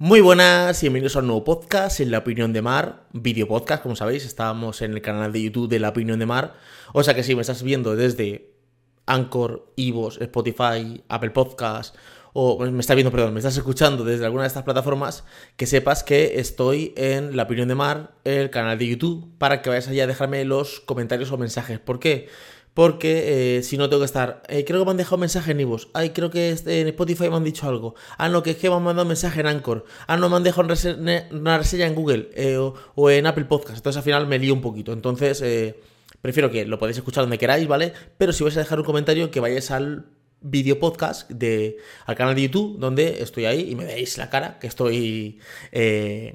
Muy 0.00 0.20
buenas 0.20 0.80
y 0.80 0.86
bienvenidos 0.86 1.16
a 1.16 1.18
un 1.18 1.26
nuevo 1.26 1.42
podcast 1.42 1.98
en 1.98 2.12
La 2.12 2.18
Opinión 2.18 2.52
de 2.52 2.62
Mar, 2.62 3.02
video 3.12 3.48
podcast, 3.48 3.82
como 3.82 3.96
sabéis, 3.96 4.24
estábamos 4.24 4.80
en 4.80 4.92
el 4.92 5.02
canal 5.02 5.32
de 5.32 5.42
YouTube 5.42 5.68
de 5.68 5.80
La 5.80 5.88
Opinión 5.88 6.20
de 6.20 6.26
Mar, 6.26 6.54
o 6.92 7.02
sea 7.02 7.14
que 7.14 7.24
si 7.24 7.34
me 7.34 7.40
estás 7.40 7.64
viendo 7.64 7.96
desde 7.96 8.52
Anchor, 9.06 9.72
Ivos, 9.74 10.20
Spotify, 10.20 11.02
Apple 11.08 11.30
Podcast, 11.30 11.96
o 12.32 12.64
me 12.64 12.78
estás 12.78 12.94
viendo, 12.94 13.10
perdón, 13.10 13.32
me 13.32 13.40
estás 13.40 13.56
escuchando 13.56 14.04
desde 14.04 14.24
alguna 14.24 14.44
de 14.44 14.46
estas 14.46 14.62
plataformas, 14.62 15.24
que 15.56 15.66
sepas 15.66 16.04
que 16.04 16.38
estoy 16.38 16.94
en 16.96 17.36
La 17.36 17.42
Opinión 17.42 17.66
de 17.66 17.74
Mar, 17.74 18.12
el 18.22 18.50
canal 18.50 18.78
de 18.78 18.86
YouTube, 18.86 19.36
para 19.38 19.62
que 19.62 19.68
vayas 19.68 19.88
allá 19.88 20.04
a 20.04 20.06
dejarme 20.06 20.44
los 20.44 20.78
comentarios 20.78 21.32
o 21.32 21.38
mensajes. 21.38 21.80
¿Por 21.80 21.98
qué? 21.98 22.28
Porque 22.78 23.56
eh, 23.56 23.62
si 23.64 23.76
no 23.76 23.88
tengo 23.88 24.02
que 24.02 24.06
estar. 24.06 24.44
Eh, 24.46 24.64
creo 24.64 24.78
que 24.78 24.84
me 24.84 24.92
han 24.92 24.96
dejado 24.96 25.18
mensaje 25.18 25.50
en 25.50 25.58
Ibos. 25.58 25.88
Ay, 25.94 26.10
creo 26.10 26.30
que 26.30 26.50
en 26.50 26.86
Spotify 26.86 27.28
me 27.28 27.34
han 27.34 27.42
dicho 27.42 27.68
algo. 27.68 27.96
Ah, 28.18 28.28
no, 28.28 28.44
que 28.44 28.50
es 28.50 28.56
que 28.56 28.70
me 28.70 28.76
han 28.76 28.84
mandado 28.84 29.04
mensaje 29.04 29.40
en 29.40 29.48
Anchor. 29.48 29.84
Ah, 30.06 30.16
no, 30.16 30.28
me 30.28 30.36
han 30.36 30.44
dejado 30.44 30.68
una 31.32 31.58
reseña 31.58 31.86
en 31.86 31.96
Google 31.96 32.30
eh, 32.36 32.56
o, 32.56 33.10
en 33.10 33.26
Apple 33.26 33.46
Podcast. 33.46 33.78
Entonces 33.78 33.96
al 33.96 34.04
final 34.04 34.28
me 34.28 34.38
lío 34.38 34.54
un 34.54 34.60
poquito. 34.60 34.92
Entonces, 34.92 35.42
prefiero 36.20 36.52
que 36.52 36.66
lo 36.66 36.78
podéis 36.78 36.98
escuchar 36.98 37.24
donde 37.24 37.36
queráis, 37.36 37.66
¿vale? 37.66 37.94
Pero 38.16 38.32
si 38.32 38.44
vais 38.44 38.56
a 38.56 38.60
dejar 38.60 38.78
un 38.78 38.84
comentario, 38.84 39.32
que 39.32 39.40
vayáis 39.40 39.72
al 39.72 40.06
vídeo 40.40 40.78
podcast 40.78 41.28
de, 41.32 41.78
al 42.06 42.14
canal 42.14 42.36
de 42.36 42.42
YouTube 42.42 42.78
donde 42.78 43.24
estoy 43.24 43.46
ahí 43.46 43.72
y 43.72 43.74
me 43.74 43.86
veis 43.86 44.16
la 44.18 44.30
cara 44.30 44.60
que 44.60 44.68
estoy 44.68 45.40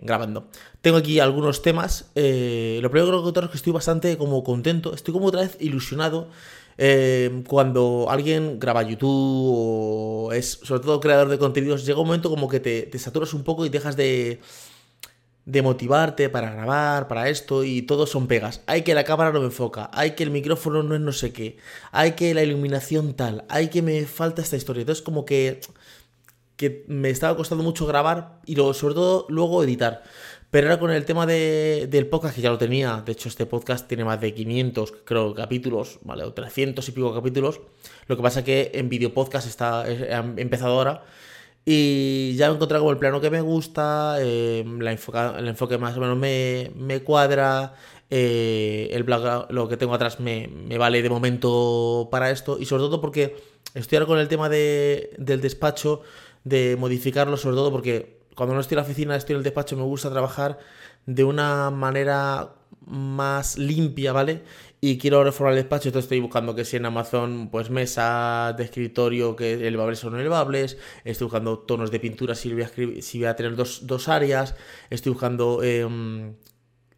grabando. 0.02 0.50
Tengo 0.84 0.98
aquí 0.98 1.22
algunos 1.22 1.62
temas. 1.62 2.12
Eh, 2.14 2.80
lo 2.82 2.92
primero 2.92 3.06
que 3.06 3.12
quiero 3.12 3.24
contaros 3.24 3.48
es 3.48 3.52
que 3.52 3.58
estoy 3.58 3.72
bastante 3.72 4.18
como 4.18 4.44
contento, 4.44 4.94
estoy 4.94 5.14
como 5.14 5.28
otra 5.28 5.40
vez 5.40 5.56
ilusionado. 5.62 6.28
Eh, 6.78 7.44
cuando 7.48 8.08
alguien 8.10 8.60
graba 8.60 8.84
YouTube 8.84 9.08
o 9.08 10.34
es 10.34 10.60
sobre 10.62 10.82
todo 10.82 11.00
creador 11.00 11.30
de 11.30 11.38
contenidos, 11.38 11.86
llega 11.86 12.02
un 12.02 12.08
momento 12.08 12.30
como 12.30 12.50
que 12.50 12.60
te, 12.60 13.00
saturas 13.00 13.34
un 13.34 13.46
poco 13.46 13.66
y 13.66 13.70
dejas 13.70 13.96
de, 13.96 14.42
motivarte 15.64 16.28
para 16.30 16.52
grabar, 16.52 17.08
para 17.08 17.30
esto, 17.30 17.64
y 17.64 17.84
todo 17.84 18.06
son 18.06 18.28
pegas. 18.28 18.62
Hay 18.68 18.82
que 18.82 18.94
la 18.94 19.06
cámara 19.06 19.32
no 19.32 19.40
me 19.40 19.46
enfoca, 19.46 19.90
hay 19.94 20.16
que 20.16 20.24
el 20.24 20.32
micrófono 20.32 20.84
no 20.84 20.96
es 20.96 21.02
no 21.02 21.14
sé 21.14 21.32
qué, 21.32 21.56
hay 21.94 22.12
que 22.14 22.34
la 22.34 22.44
iluminación 22.44 23.14
tal, 23.14 23.46
hay 23.48 23.70
que 23.70 23.82
me 23.82 24.06
falta 24.06 24.42
esta 24.42 24.58
historia. 24.58 24.82
Entonces 24.82 25.02
como 25.02 25.24
que, 25.24 25.62
que 26.58 26.84
me 26.90 27.10
estaba 27.10 27.38
costando 27.38 27.64
mucho 27.64 27.86
grabar 27.86 28.42
y 28.46 28.56
luego, 28.56 28.74
sobre 28.74 28.96
todo 28.96 29.28
luego 29.30 29.64
editar. 29.64 30.04
Pero 30.54 30.68
ahora 30.68 30.80
con 30.80 30.92
el 30.92 31.04
tema 31.04 31.26
de, 31.26 31.88
del 31.90 32.06
podcast, 32.06 32.36
que 32.36 32.42
ya 32.42 32.52
lo 32.52 32.60
tenía, 32.60 33.02
de 33.04 33.14
hecho 33.14 33.28
este 33.28 33.48
podcast 33.48 33.88
tiene 33.88 34.06
más 34.06 34.22
de 34.22 34.36
500, 34.36 34.94
creo, 35.04 35.34
capítulos, 35.34 35.98
¿vale? 36.04 36.26
O 36.26 36.32
300 36.32 36.88
y 36.88 36.92
pico 36.92 37.12
capítulos. 37.12 37.60
Lo 38.06 38.16
que 38.16 38.22
pasa 38.22 38.42
es 38.42 38.46
que 38.46 38.72
en 38.76 38.88
video 38.88 39.16
podcast 39.16 39.48
está, 39.48 39.82
ha 39.82 40.20
empezado 40.38 40.74
ahora. 40.74 41.06
Y 41.66 42.36
ya 42.36 42.50
he 42.50 42.52
encontrado 42.52 42.84
como 42.84 42.92
el 42.92 43.00
plano 43.00 43.20
que 43.20 43.32
me 43.32 43.42
gusta, 43.42 44.18
eh, 44.20 44.64
la 44.78 44.92
el 44.92 45.48
enfoque 45.48 45.80
más 45.80 45.98
o 45.98 46.00
menos 46.00 46.20
me, 46.20 47.02
cuadra, 47.04 47.74
eh, 48.12 48.90
el 48.92 49.02
blog, 49.02 49.52
lo 49.52 49.68
que 49.68 49.76
tengo 49.76 49.96
atrás 49.96 50.20
me, 50.20 50.48
vale 50.78 51.02
de 51.02 51.10
momento 51.10 52.10
para 52.12 52.30
esto 52.30 52.60
y 52.60 52.66
sobre 52.66 52.84
todo 52.84 53.02
porque 53.02 53.38
estoy 53.74 53.96
ahora 53.96 54.06
con 54.06 54.20
el 54.20 54.28
tema 54.28 54.50
de, 54.50 55.16
del 55.18 55.42
despacho, 55.42 56.02
de 56.44 56.76
modificarlo, 56.78 57.38
sobre 57.38 57.56
todo 57.56 57.72
porque 57.72 58.22
cuando 58.36 58.56
no 58.56 58.62
estoy 58.62 58.76
en 58.76 58.78
la 58.78 58.84
oficina, 58.84 59.16
estoy 59.16 59.34
en 59.34 59.38
el 59.38 59.44
despacho, 59.44 59.76
me 59.78 59.84
gusta 59.84 60.10
trabajar 60.10 60.60
de 61.06 61.24
una 61.24 61.70
manera 61.72 62.56
más 62.86 63.58
limpia, 63.58 64.12
¿vale? 64.14 64.44
y 64.86 64.98
quiero 64.98 65.24
reformar 65.24 65.54
el 65.54 65.60
despacho, 65.60 65.88
entonces 65.88 66.08
estoy 66.08 66.20
buscando 66.20 66.56
que 66.56 66.66
si 66.66 66.76
en 66.76 66.86
Amazon, 66.86 67.48
pues 67.50 67.70
mesa 67.70 68.54
de 68.58 68.66
escritorio 68.66 69.34
que 69.34 69.66
elevables 69.66 70.04
o 70.04 70.10
no 70.10 70.20
elevables, 70.20 70.78
estoy 71.06 71.24
buscando 71.24 71.60
tonos 71.60 71.90
de 71.90 72.02
pintura 72.02 72.36
si 72.36 72.54
voy 72.54 72.64
a, 72.64 73.36
tener 73.38 73.56
dos, 73.56 74.10
áreas, 74.10 74.56
estoy 74.90 75.14
buscando 75.14 75.64
em, 75.64 76.36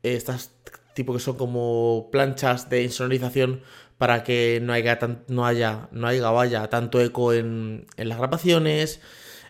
estas 0.02 0.56
tipo 0.95 1.13
que 1.13 1.19
son 1.19 1.38
como 1.38 2.09
planchas 2.11 2.72
de 2.72 2.81
insonorización 2.81 3.61
para 4.00 4.23
que 4.23 4.59
no 4.63 4.73
haya, 4.73 4.97
no 5.28 5.46
haya, 5.46 5.88
no 5.91 6.07
haya 6.07 6.31
vaya 6.31 6.67
tanto 6.72 7.00
eco 7.00 7.34
en, 7.34 7.85
en 7.97 8.09
las 8.09 8.17
grabaciones, 8.17 9.00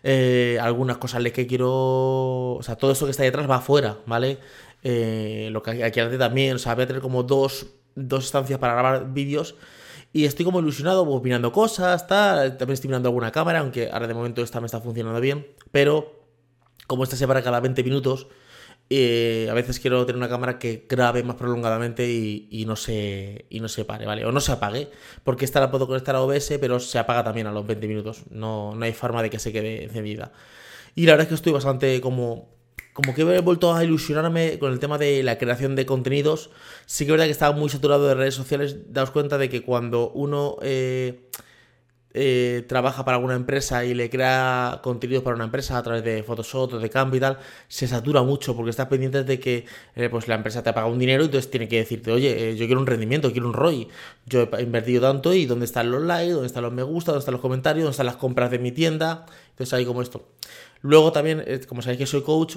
eh, 0.07 0.59
algunas 0.61 0.97
cosas 0.97 1.23
que 1.31 1.47
quiero, 1.47 2.53
o 2.53 2.61
sea, 2.61 2.75
todo 2.75 2.91
eso 2.91 3.05
que 3.05 3.11
está 3.11 3.23
detrás 3.23 3.49
va 3.49 3.57
afuera, 3.57 3.97
¿vale? 4.05 4.37
Eh, 4.83 5.49
lo 5.51 5.63
que 5.63 5.83
aquí 5.83 5.99
hace 5.99 6.17
también, 6.17 6.55
o 6.55 6.59
sea, 6.59 6.75
voy 6.75 6.83
a 6.83 6.87
tener 6.87 7.01
como 7.01 7.23
dos 7.23 7.67
dos 7.95 8.25
estancias 8.25 8.59
para 8.59 8.73
grabar 8.73 9.13
vídeos. 9.13 9.55
Y 10.13 10.25
estoy 10.25 10.45
como 10.45 10.59
ilusionado, 10.59 11.03
opinando 11.03 11.51
cosas, 11.51 12.07
tal. 12.07 12.57
También 12.57 12.75
estoy 12.75 12.89
mirando 12.89 13.09
alguna 13.09 13.31
cámara, 13.31 13.59
aunque 13.59 13.89
ahora 13.91 14.07
de 14.07 14.13
momento 14.13 14.41
esta 14.43 14.61
me 14.61 14.67
está 14.67 14.79
funcionando 14.79 15.19
bien. 15.19 15.47
Pero 15.71 16.13
como 16.87 17.03
esta 17.03 17.15
se 17.17 17.27
para 17.27 17.41
cada 17.41 17.59
20 17.59 17.83
minutos, 17.83 18.27
eh, 18.89 19.47
a 19.49 19.53
veces 19.53 19.79
quiero 19.79 20.05
tener 20.05 20.17
una 20.17 20.29
cámara 20.29 20.59
que 20.59 20.85
grabe 20.87 21.23
más 21.23 21.35
prolongadamente 21.35 22.07
y, 22.07 22.65
no 22.67 22.75
se, 22.75 23.45
y 23.49 23.59
no 23.59 23.67
se 23.67 23.85
pare, 23.85 24.05
¿vale? 24.05 24.25
O 24.25 24.31
no 24.31 24.39
se 24.39 24.51
apague, 24.51 24.89
porque 25.23 25.45
esta 25.45 25.59
la 25.59 25.71
puedo 25.71 25.87
conectar 25.87 26.15
a 26.15 26.21
OBS, 26.21 26.57
pero 26.59 26.79
se 26.79 26.99
apaga 26.99 27.23
también 27.23 27.47
a 27.47 27.51
los 27.51 27.65
20 27.65 27.87
minutos. 27.87 28.23
No, 28.29 28.75
no 28.75 28.85
hay 28.85 28.93
forma 28.93 29.23
de 29.23 29.29
que 29.29 29.39
se 29.39 29.51
quede 29.51 29.83
encendida. 29.85 30.31
Y 30.95 31.05
la 31.05 31.13
verdad 31.13 31.23
es 31.23 31.29
que 31.29 31.35
estoy 31.35 31.53
bastante 31.53 31.99
como 32.01 32.55
como 32.95 33.13
que 33.13 33.23
he 33.23 33.41
vuelto 33.41 33.73
a 33.73 33.83
ilusionarme 33.83 34.57
con 34.57 34.71
el 34.71 34.79
tema 34.79 34.97
de 34.97 35.21
la 35.21 35.37
creación 35.37 35.75
de 35.75 35.85
contenidos. 35.85 36.49
Sí 36.85 37.03
que 37.03 37.09
es 37.09 37.11
verdad 37.11 37.25
que 37.25 37.31
estaba 37.31 37.53
muy 37.53 37.69
saturado 37.69 38.07
de 38.07 38.15
redes 38.15 38.35
sociales. 38.35 38.93
Daos 38.93 39.11
cuenta 39.11 39.37
de 39.37 39.49
que 39.49 39.63
cuando 39.63 40.11
uno 40.11 40.55
eh, 40.61 41.29
eh, 42.17 42.63
trabaja 42.65 43.03
para 43.03 43.17
alguna 43.17 43.35
empresa 43.35 43.83
y 43.83 43.93
le 43.93 44.09
crea 44.09 44.79
contenidos 44.81 45.21
para 45.21 45.35
una 45.35 45.43
empresa 45.43 45.77
a 45.77 45.83
través 45.83 46.01
de 46.01 46.23
Photoshop 46.23 46.79
de 46.79 46.89
Canva 46.89 47.17
y 47.17 47.19
tal, 47.19 47.39
se 47.67 47.89
satura 47.89 48.23
mucho 48.23 48.55
porque 48.55 48.69
estás 48.69 48.87
pendiente 48.87 49.25
de 49.25 49.37
que 49.37 49.65
eh, 49.97 50.07
pues 50.07 50.29
la 50.29 50.35
empresa 50.35 50.63
te 50.63 50.69
ha 50.69 50.73
pagado 50.73 50.93
un 50.93 50.99
dinero 50.99 51.23
y 51.23 51.25
entonces 51.25 51.51
tiene 51.51 51.67
que 51.67 51.75
decirte, 51.75 52.13
oye, 52.13 52.55
yo 52.55 52.67
quiero 52.67 52.79
un 52.79 52.87
rendimiento, 52.87 53.33
quiero 53.33 53.47
un 53.47 53.53
ROI. 53.53 53.89
Yo 54.27 54.47
he 54.57 54.63
invertido 54.63 55.01
tanto 55.01 55.33
y 55.33 55.45
dónde 55.45 55.65
están 55.65 55.91
los 55.91 56.03
likes, 56.03 56.31
dónde 56.31 56.47
están 56.47 56.63
los 56.63 56.71
me 56.71 56.83
gusta, 56.83 57.11
dónde 57.11 57.19
están 57.19 57.33
los 57.33 57.41
comentarios, 57.41 57.83
dónde 57.83 57.91
están 57.91 58.05
las 58.05 58.15
compras 58.15 58.49
de 58.49 58.59
mi 58.59 58.71
tienda. 58.71 59.25
Entonces 59.49 59.73
ahí 59.73 59.85
como 59.85 60.01
esto. 60.01 60.29
Luego 60.81 61.11
también, 61.11 61.43
como 61.67 61.81
sabéis 61.81 61.99
que 61.99 62.05
soy 62.05 62.21
coach, 62.21 62.55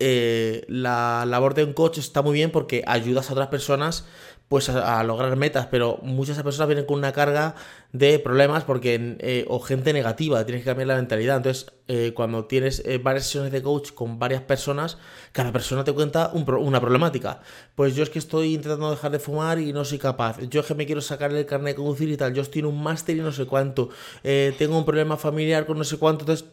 eh, 0.00 0.64
la 0.68 1.24
labor 1.26 1.54
de 1.54 1.64
un 1.64 1.72
coach 1.72 1.98
está 1.98 2.20
muy 2.20 2.34
bien 2.34 2.50
porque 2.50 2.82
ayudas 2.86 3.30
a 3.30 3.32
otras 3.32 3.48
personas 3.48 4.04
pues 4.48 4.68
a, 4.68 5.02
lograr 5.02 5.36
metas, 5.36 5.66
pero 5.66 5.98
muchas 6.02 6.40
personas 6.42 6.68
vienen 6.68 6.84
con 6.84 6.98
una 6.98 7.12
carga 7.12 7.54
de 7.92 8.18
problemas 8.18 8.64
porque 8.64 9.16
eh, 9.20 9.44
o 9.48 9.58
gente 9.60 9.92
negativa, 9.92 10.44
tienes 10.44 10.62
que 10.62 10.70
cambiar 10.70 10.88
la 10.88 10.96
mentalidad. 10.96 11.38
Entonces, 11.38 11.72
eh, 11.88 12.12
cuando 12.14 12.44
tienes 12.44 12.82
varias 13.02 13.24
sesiones 13.24 13.52
de 13.52 13.62
coach 13.62 13.92
con 13.92 14.18
varias 14.18 14.42
personas, 14.42 14.98
cada 15.32 15.50
persona 15.52 15.84
te 15.84 15.92
cuenta 15.92 16.30
una 16.32 16.80
problemática. 16.80 17.40
Pues 17.74 17.94
yo 17.94 18.02
es 18.02 18.10
que 18.10 18.18
estoy 18.18 18.54
intentando 18.54 18.90
dejar 18.90 19.10
de 19.10 19.18
fumar 19.18 19.58
y 19.58 19.72
no 19.72 19.84
soy 19.84 19.98
capaz. 19.98 20.40
Yo 20.48 20.60
es 20.60 20.66
que 20.66 20.74
me 20.74 20.86
quiero 20.86 21.00
sacar 21.00 21.32
el 21.32 21.46
carnet 21.46 21.76
de 21.76 21.82
conducir 21.82 22.10
y 22.10 22.16
tal. 22.16 22.34
Yo 22.34 22.42
estoy 22.42 22.60
en 22.60 22.66
un 22.66 22.82
máster 22.82 23.16
y 23.16 23.20
no 23.20 23.32
sé 23.32 23.46
cuánto. 23.46 23.88
tengo 24.22 24.78
un 24.78 24.84
problema 24.84 25.16
familiar 25.16 25.66
con 25.66 25.78
no 25.78 25.84
sé 25.84 25.96
cuánto. 25.98 26.22
Entonces 26.22 26.46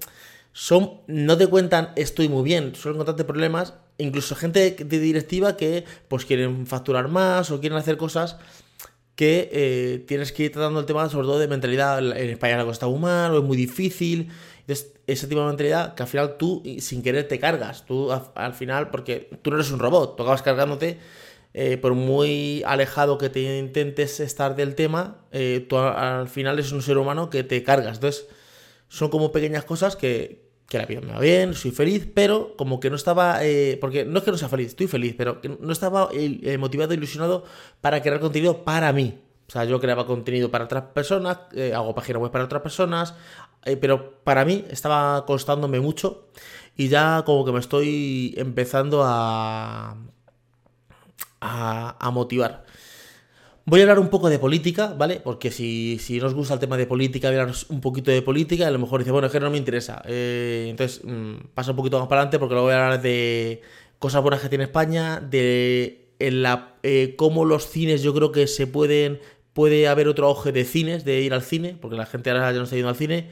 son, 0.53 1.01
no 1.07 1.37
te 1.37 1.47
cuentan 1.47 1.91
estoy 1.95 2.29
muy 2.29 2.43
bien, 2.43 2.75
suelen 2.75 2.97
contarte 2.97 3.23
problemas, 3.23 3.73
incluso 3.97 4.35
gente 4.35 4.71
de 4.71 4.99
directiva 4.99 5.55
que 5.55 5.85
pues 6.07 6.25
quieren 6.25 6.67
facturar 6.67 7.07
más 7.07 7.51
o 7.51 7.59
quieren 7.59 7.77
hacer 7.77 7.97
cosas 7.97 8.37
que 9.15 9.49
eh, 9.51 10.03
tienes 10.07 10.31
que 10.31 10.43
ir 10.43 10.51
tratando 10.51 10.79
el 10.79 10.85
tema 10.85 11.07
sobre 11.09 11.27
todo 11.27 11.39
de 11.39 11.47
mentalidad, 11.47 11.99
en 11.99 12.29
España 12.29 12.57
la 12.57 12.89
mal 12.89 13.31
o 13.33 13.37
es 13.37 13.43
muy 13.43 13.57
difícil, 13.57 14.29
entonces 14.61 14.93
ese 15.07 15.27
tipo 15.27 15.41
de 15.41 15.47
mentalidad 15.47 15.95
que 15.95 16.03
al 16.03 16.09
final 16.09 16.37
tú 16.37 16.63
sin 16.79 17.03
querer 17.03 17.27
te 17.27 17.39
cargas, 17.39 17.85
tú 17.85 18.09
al 18.11 18.53
final, 18.53 18.89
porque 18.89 19.29
tú 19.41 19.51
no 19.51 19.57
eres 19.57 19.71
un 19.71 19.79
robot, 19.79 20.15
tú 20.15 20.23
acabas 20.23 20.41
cargándote, 20.41 20.97
eh, 21.53 21.77
por 21.77 21.93
muy 21.93 22.63
alejado 22.65 23.17
que 23.17 23.29
te 23.29 23.59
intentes 23.59 24.19
estar 24.19 24.55
del 24.55 24.73
tema, 24.73 25.25
eh, 25.31 25.65
tú 25.67 25.77
al 25.77 26.29
final 26.29 26.55
eres 26.57 26.71
un 26.71 26.81
ser 26.81 26.97
humano 26.97 27.29
que 27.29 27.43
te 27.43 27.61
cargas, 27.63 27.97
entonces 27.97 28.27
son 28.91 29.07
como 29.07 29.31
pequeñas 29.31 29.63
cosas 29.63 29.95
que, 29.95 30.51
que 30.67 30.77
la 30.77 30.85
vida 30.85 30.99
me 30.99 31.13
va 31.13 31.19
bien, 31.21 31.53
soy 31.53 31.71
feliz, 31.71 32.05
pero 32.13 32.57
como 32.57 32.81
que 32.81 32.89
no 32.89 32.97
estaba, 32.97 33.41
eh, 33.41 33.77
porque 33.79 34.03
no 34.03 34.17
es 34.17 34.25
que 34.25 34.31
no 34.31 34.37
sea 34.37 34.49
feliz, 34.49 34.67
estoy 34.67 34.87
feliz, 34.87 35.15
pero 35.17 35.39
que 35.39 35.47
no 35.47 35.71
estaba 35.71 36.09
eh, 36.11 36.57
motivado, 36.57 36.93
ilusionado 36.93 37.45
para 37.79 38.01
crear 38.01 38.19
contenido 38.19 38.65
para 38.65 38.91
mí. 38.91 39.17
O 39.47 39.51
sea, 39.51 39.63
yo 39.63 39.79
creaba 39.79 40.05
contenido 40.05 40.51
para 40.51 40.65
otras 40.65 40.83
personas, 40.93 41.39
eh, 41.53 41.73
hago 41.73 41.95
páginas 41.95 42.21
web 42.21 42.31
para 42.31 42.43
otras 42.43 42.61
personas, 42.61 43.15
pero 43.79 44.21
para 44.25 44.43
mí 44.43 44.65
estaba 44.69 45.25
costándome 45.25 45.79
mucho 45.79 46.27
y 46.75 46.89
ya 46.89 47.23
como 47.25 47.45
que 47.45 47.53
me 47.53 47.59
estoy 47.59 48.33
empezando 48.35 49.03
a, 49.05 49.95
a, 51.39 51.97
a 51.97 52.11
motivar. 52.11 52.65
Voy 53.65 53.79
a 53.79 53.83
hablar 53.83 53.99
un 53.99 54.09
poco 54.09 54.29
de 54.29 54.39
política, 54.39 54.95
¿vale? 54.97 55.21
Porque 55.23 55.51
si, 55.51 55.99
si 55.99 56.19
nos 56.19 56.33
gusta 56.33 56.55
el 56.55 56.59
tema 56.59 56.77
de 56.77 56.87
política, 56.87 57.29
voy 57.29 57.53
un 57.69 57.79
poquito 57.79 58.09
de 58.09 58.21
política. 58.23 58.67
A 58.67 58.71
lo 58.71 58.79
mejor 58.79 59.01
dice, 59.01 59.11
bueno, 59.11 59.27
es 59.27 59.31
que 59.31 59.39
no 59.39 59.51
me 59.51 59.57
interesa. 59.57 60.01
Eh, 60.05 60.67
entonces, 60.69 61.01
mm, 61.03 61.35
pasa 61.53 61.71
un 61.71 61.77
poquito 61.77 61.99
más 61.99 62.07
para 62.07 62.21
adelante 62.21 62.39
porque 62.39 62.55
luego 62.55 62.67
voy 62.67 62.73
a 62.73 62.83
hablar 62.83 63.01
de 63.01 63.61
cosas 63.99 64.23
buenas 64.23 64.41
que 64.41 64.49
tiene 64.49 64.63
España, 64.63 65.19
de 65.19 66.07
la, 66.19 66.75
eh, 66.81 67.15
cómo 67.17 67.45
los 67.45 67.67
cines 67.69 68.01
yo 68.01 68.13
creo 68.15 68.31
que 68.31 68.47
se 68.47 68.65
pueden, 68.65 69.19
puede 69.53 69.87
haber 69.87 70.07
otro 70.07 70.27
auge 70.27 70.51
de 70.51 70.65
cines, 70.65 71.05
de 71.05 71.21
ir 71.21 71.33
al 71.33 71.43
cine, 71.43 71.77
porque 71.79 71.95
la 71.97 72.07
gente 72.07 72.31
ahora 72.31 72.51
ya 72.51 72.57
no 72.57 72.63
está 72.63 72.75
yendo 72.75 72.89
al 72.89 72.95
cine. 72.95 73.29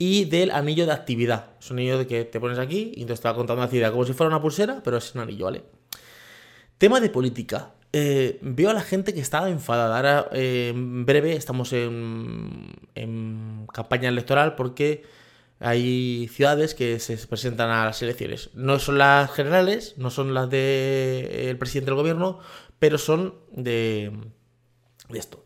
y 0.00 0.26
del 0.26 0.50
anillo 0.52 0.86
de 0.86 0.92
actividad. 0.92 1.50
Es 1.60 1.70
un 1.70 1.78
anillo 1.78 1.98
de 1.98 2.06
que 2.06 2.24
te 2.24 2.38
pones 2.40 2.58
aquí 2.58 2.92
y 2.94 3.04
te 3.04 3.12
está 3.12 3.34
contando 3.34 3.60
la 3.60 3.64
actividad 3.66 3.90
como 3.90 4.04
si 4.04 4.12
fuera 4.12 4.28
una 4.28 4.40
pulsera, 4.40 4.80
pero 4.84 4.98
es 4.98 5.14
un 5.14 5.22
anillo, 5.22 5.46
¿vale? 5.46 5.64
Tema 6.78 7.00
de 7.00 7.10
política. 7.10 7.72
Eh, 7.92 8.38
veo 8.42 8.70
a 8.70 8.74
la 8.74 8.82
gente 8.82 9.14
que 9.14 9.20
está 9.20 9.48
enfadada. 9.48 9.96
Ahora, 9.96 10.28
eh, 10.32 10.68
en 10.74 11.06
breve, 11.06 11.34
estamos 11.34 11.72
en, 11.72 12.76
campaña 13.72 14.08
electoral 14.08 14.54
porque 14.56 15.04
hay 15.60 16.28
ciudades 16.28 16.74
que 16.74 16.98
se 17.00 17.16
presentan 17.26 17.70
a 17.70 17.86
las 17.86 18.02
elecciones. 18.02 18.50
No 18.54 18.78
son 18.78 18.98
las 18.98 19.30
generales, 19.30 19.94
no 19.96 20.10
son 20.10 20.34
las 20.34 20.50
del 20.50 21.56
presidente 21.58 21.90
del 21.90 21.96
gobierno, 21.98 22.40
pero 22.78 22.98
son 22.98 23.34
de, 23.52 24.12
de 25.08 25.18
esto. 25.18 25.44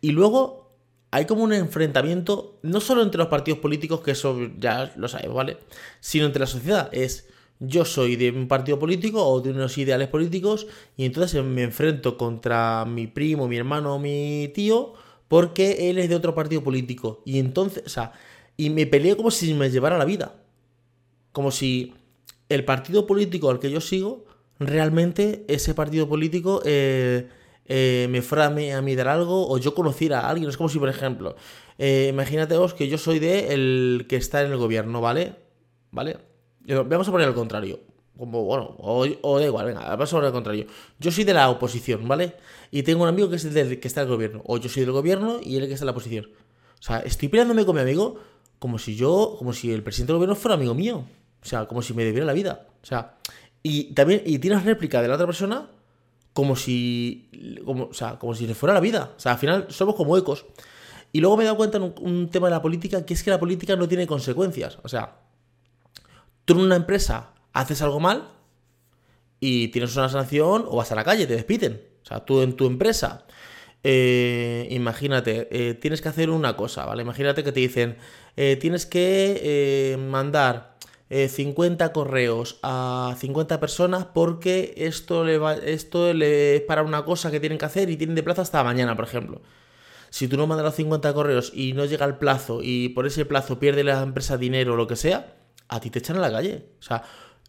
Y 0.00 0.12
luego 0.12 0.62
hay 1.10 1.26
como 1.26 1.44
un 1.44 1.52
enfrentamiento, 1.52 2.58
no 2.62 2.80
solo 2.80 3.02
entre 3.02 3.18
los 3.18 3.28
partidos 3.28 3.60
políticos, 3.60 4.00
que 4.00 4.12
eso 4.12 4.38
ya 4.58 4.92
lo 4.96 5.08
sabemos, 5.08 5.36
¿vale? 5.36 5.58
Sino 6.00 6.24
entre 6.26 6.40
la 6.40 6.46
sociedad. 6.46 6.88
Es 6.92 7.28
yo 7.64 7.84
soy 7.84 8.16
de 8.16 8.30
un 8.30 8.48
partido 8.48 8.78
político 8.78 9.24
o 9.24 9.40
de 9.40 9.50
unos 9.50 9.78
ideales 9.78 10.08
políticos 10.08 10.66
y 10.96 11.04
entonces 11.04 11.44
me 11.44 11.62
enfrento 11.62 12.18
contra 12.18 12.84
mi 12.84 13.06
primo, 13.06 13.46
mi 13.46 13.56
hermano 13.56 13.94
o 13.94 13.98
mi 14.00 14.50
tío 14.52 14.94
porque 15.28 15.88
él 15.88 15.98
es 15.98 16.08
de 16.08 16.16
otro 16.16 16.34
partido 16.34 16.62
político. 16.62 17.22
Y 17.24 17.38
entonces, 17.38 17.84
o 17.86 17.88
sea, 17.88 18.12
y 18.56 18.70
me 18.70 18.86
peleé 18.86 19.16
como 19.16 19.30
si 19.30 19.54
me 19.54 19.70
llevara 19.70 19.96
la 19.96 20.04
vida. 20.04 20.34
Como 21.30 21.50
si 21.52 21.94
el 22.48 22.64
partido 22.64 23.06
político 23.06 23.48
al 23.48 23.60
que 23.60 23.70
yo 23.70 23.80
sigo, 23.80 24.24
realmente 24.58 25.44
ese 25.48 25.72
partido 25.72 26.08
político 26.08 26.62
eh, 26.64 27.28
eh, 27.66 28.08
me 28.10 28.22
fuera 28.22 28.46
a 28.46 28.50
mí, 28.50 28.96
dar 28.96 29.08
algo 29.08 29.48
o 29.48 29.56
yo 29.58 29.74
conociera 29.74 30.20
a 30.20 30.30
alguien. 30.30 30.50
Es 30.50 30.56
como 30.56 30.68
si, 30.68 30.78
por 30.80 30.88
ejemplo, 30.88 31.36
eh, 31.78 32.08
imagínate 32.10 32.56
que 32.76 32.88
yo 32.88 32.98
soy 32.98 33.20
de 33.20 33.54
el 33.54 34.06
que 34.08 34.16
está 34.16 34.42
en 34.42 34.50
el 34.50 34.58
gobierno, 34.58 35.00
¿vale? 35.00 35.36
¿Vale? 35.92 36.31
Vamos 36.66 37.08
a 37.08 37.10
poner 37.10 37.28
al 37.28 37.34
contrario. 37.34 37.80
Como, 38.16 38.44
bueno, 38.44 38.76
o, 38.78 39.38
da 39.38 39.46
igual, 39.46 39.66
venga, 39.66 39.80
vamos 39.88 40.12
a 40.12 40.16
poner 40.16 40.26
al 40.26 40.32
contrario. 40.32 40.66
Yo 40.98 41.10
soy 41.10 41.24
de 41.24 41.34
la 41.34 41.48
oposición, 41.48 42.06
¿vale? 42.06 42.34
Y 42.70 42.82
tengo 42.82 43.02
un 43.02 43.08
amigo 43.08 43.28
que 43.28 43.36
es 43.36 43.52
del 43.52 43.80
que 43.80 43.88
está 43.88 44.02
en 44.02 44.08
el 44.08 44.14
gobierno. 44.14 44.42
O 44.46 44.58
yo 44.58 44.68
soy 44.68 44.82
del 44.84 44.92
gobierno 44.92 45.40
y 45.42 45.56
él 45.56 45.66
que 45.66 45.74
está 45.74 45.84
en 45.84 45.86
la 45.86 45.92
oposición. 45.92 46.26
O 46.78 46.82
sea, 46.82 46.98
estoy 47.00 47.28
peleándome 47.28 47.64
con 47.64 47.74
mi 47.74 47.80
amigo 47.80 48.18
como 48.58 48.78
si 48.78 48.94
yo, 48.94 49.34
como 49.38 49.52
si 49.52 49.72
el 49.72 49.82
presidente 49.82 50.12
del 50.12 50.18
gobierno 50.18 50.36
fuera 50.36 50.54
amigo 50.54 50.74
mío. 50.74 51.04
O 51.42 51.44
sea, 51.44 51.66
como 51.66 51.82
si 51.82 51.94
me 51.94 52.04
debiera 52.04 52.26
la 52.26 52.32
vida. 52.32 52.66
O 52.82 52.86
sea, 52.86 53.16
y 53.62 53.94
también, 53.94 54.22
y 54.24 54.38
tienes 54.38 54.64
réplica 54.64 55.02
de 55.02 55.08
la 55.08 55.14
otra 55.14 55.26
persona 55.26 55.68
como 56.32 56.56
si, 56.56 57.60
como, 57.64 57.84
o 57.84 57.94
sea, 57.94 58.18
como 58.18 58.34
si 58.34 58.46
le 58.46 58.54
fuera 58.54 58.74
la 58.74 58.80
vida. 58.80 59.12
O 59.16 59.20
sea, 59.20 59.32
al 59.32 59.38
final 59.38 59.66
somos 59.70 59.94
como 59.94 60.16
ecos. 60.16 60.46
Y 61.12 61.20
luego 61.20 61.36
me 61.36 61.42
he 61.42 61.46
dado 61.46 61.56
cuenta 61.56 61.76
en 61.78 61.94
un, 62.00 62.28
tema 62.30 62.46
de 62.46 62.52
la 62.52 62.62
política, 62.62 63.04
que 63.04 63.14
es 63.14 63.22
que 63.22 63.30
la 63.30 63.38
política 63.38 63.76
no 63.76 63.86
tiene 63.86 64.06
consecuencias. 64.06 64.78
O 64.82 64.88
sea, 64.88 65.16
tú 66.44 66.54
en 66.54 66.60
una 66.60 66.76
empresa 66.76 67.34
haces 67.52 67.82
algo 67.82 68.00
mal 68.00 68.30
y 69.40 69.68
tienes 69.68 69.96
una 69.96 70.08
sanción 70.08 70.64
o 70.68 70.76
vas 70.76 70.92
a 70.92 70.94
la 70.94 71.04
calle, 71.04 71.26
te 71.26 71.34
despiden. 71.34 71.82
O 72.02 72.06
sea, 72.06 72.24
tú 72.24 72.42
en 72.42 72.54
tu 72.54 72.66
empresa 72.66 73.26
eh, 73.84 74.68
imagínate, 74.70 75.48
eh, 75.50 75.74
tienes 75.74 76.00
que 76.00 76.08
hacer 76.08 76.30
una 76.30 76.56
cosa, 76.56 76.84
¿vale? 76.86 77.02
Imagínate 77.02 77.42
que 77.42 77.52
te 77.52 77.60
dicen, 77.60 77.96
eh, 78.36 78.56
tienes 78.60 78.86
que 78.86 79.98
mandar 80.08 80.72
50 81.10 81.92
correos 81.92 82.58
a 82.62 83.14
50 83.18 83.60
personas 83.60 84.06
porque 84.06 84.72
esto, 84.78 85.24
le 85.24 85.38
esto 85.70 86.10
es 86.10 86.60
para 86.62 86.82
una 86.82 87.04
cosa 87.04 87.30
que 87.30 87.38
tienen 87.38 87.58
que 87.58 87.66
hacer 87.66 87.90
y 87.90 87.96
tienen 87.98 88.14
de 88.16 88.22
plazo 88.22 88.40
hasta 88.40 88.64
mañana, 88.64 88.96
por 88.96 89.04
ejemplo. 89.04 89.42
Si 90.08 90.28
tú 90.28 90.36
no 90.38 90.46
mandas 90.46 90.64
los 90.64 90.74
50 90.74 91.12
correos 91.12 91.52
y 91.54 91.74
no 91.74 91.84
llega 91.84 92.06
el 92.06 92.16
plazo 92.16 92.60
y 92.62 92.90
por 92.90 93.06
ese 93.06 93.26
plazo 93.26 93.58
pierde 93.58 93.84
la 93.84 94.02
empresa 94.02 94.38
dinero 94.38 94.72
o 94.74 94.76
lo 94.76 94.86
que 94.86 94.96
sea, 94.96 95.36
a 95.74 95.80
ti 95.80 95.90
te 95.90 95.98
echan 96.00 96.16
a 96.16 96.20
la 96.20 96.30
calle. 96.30 96.66
O 96.78 96.82
sea, 96.82 97.02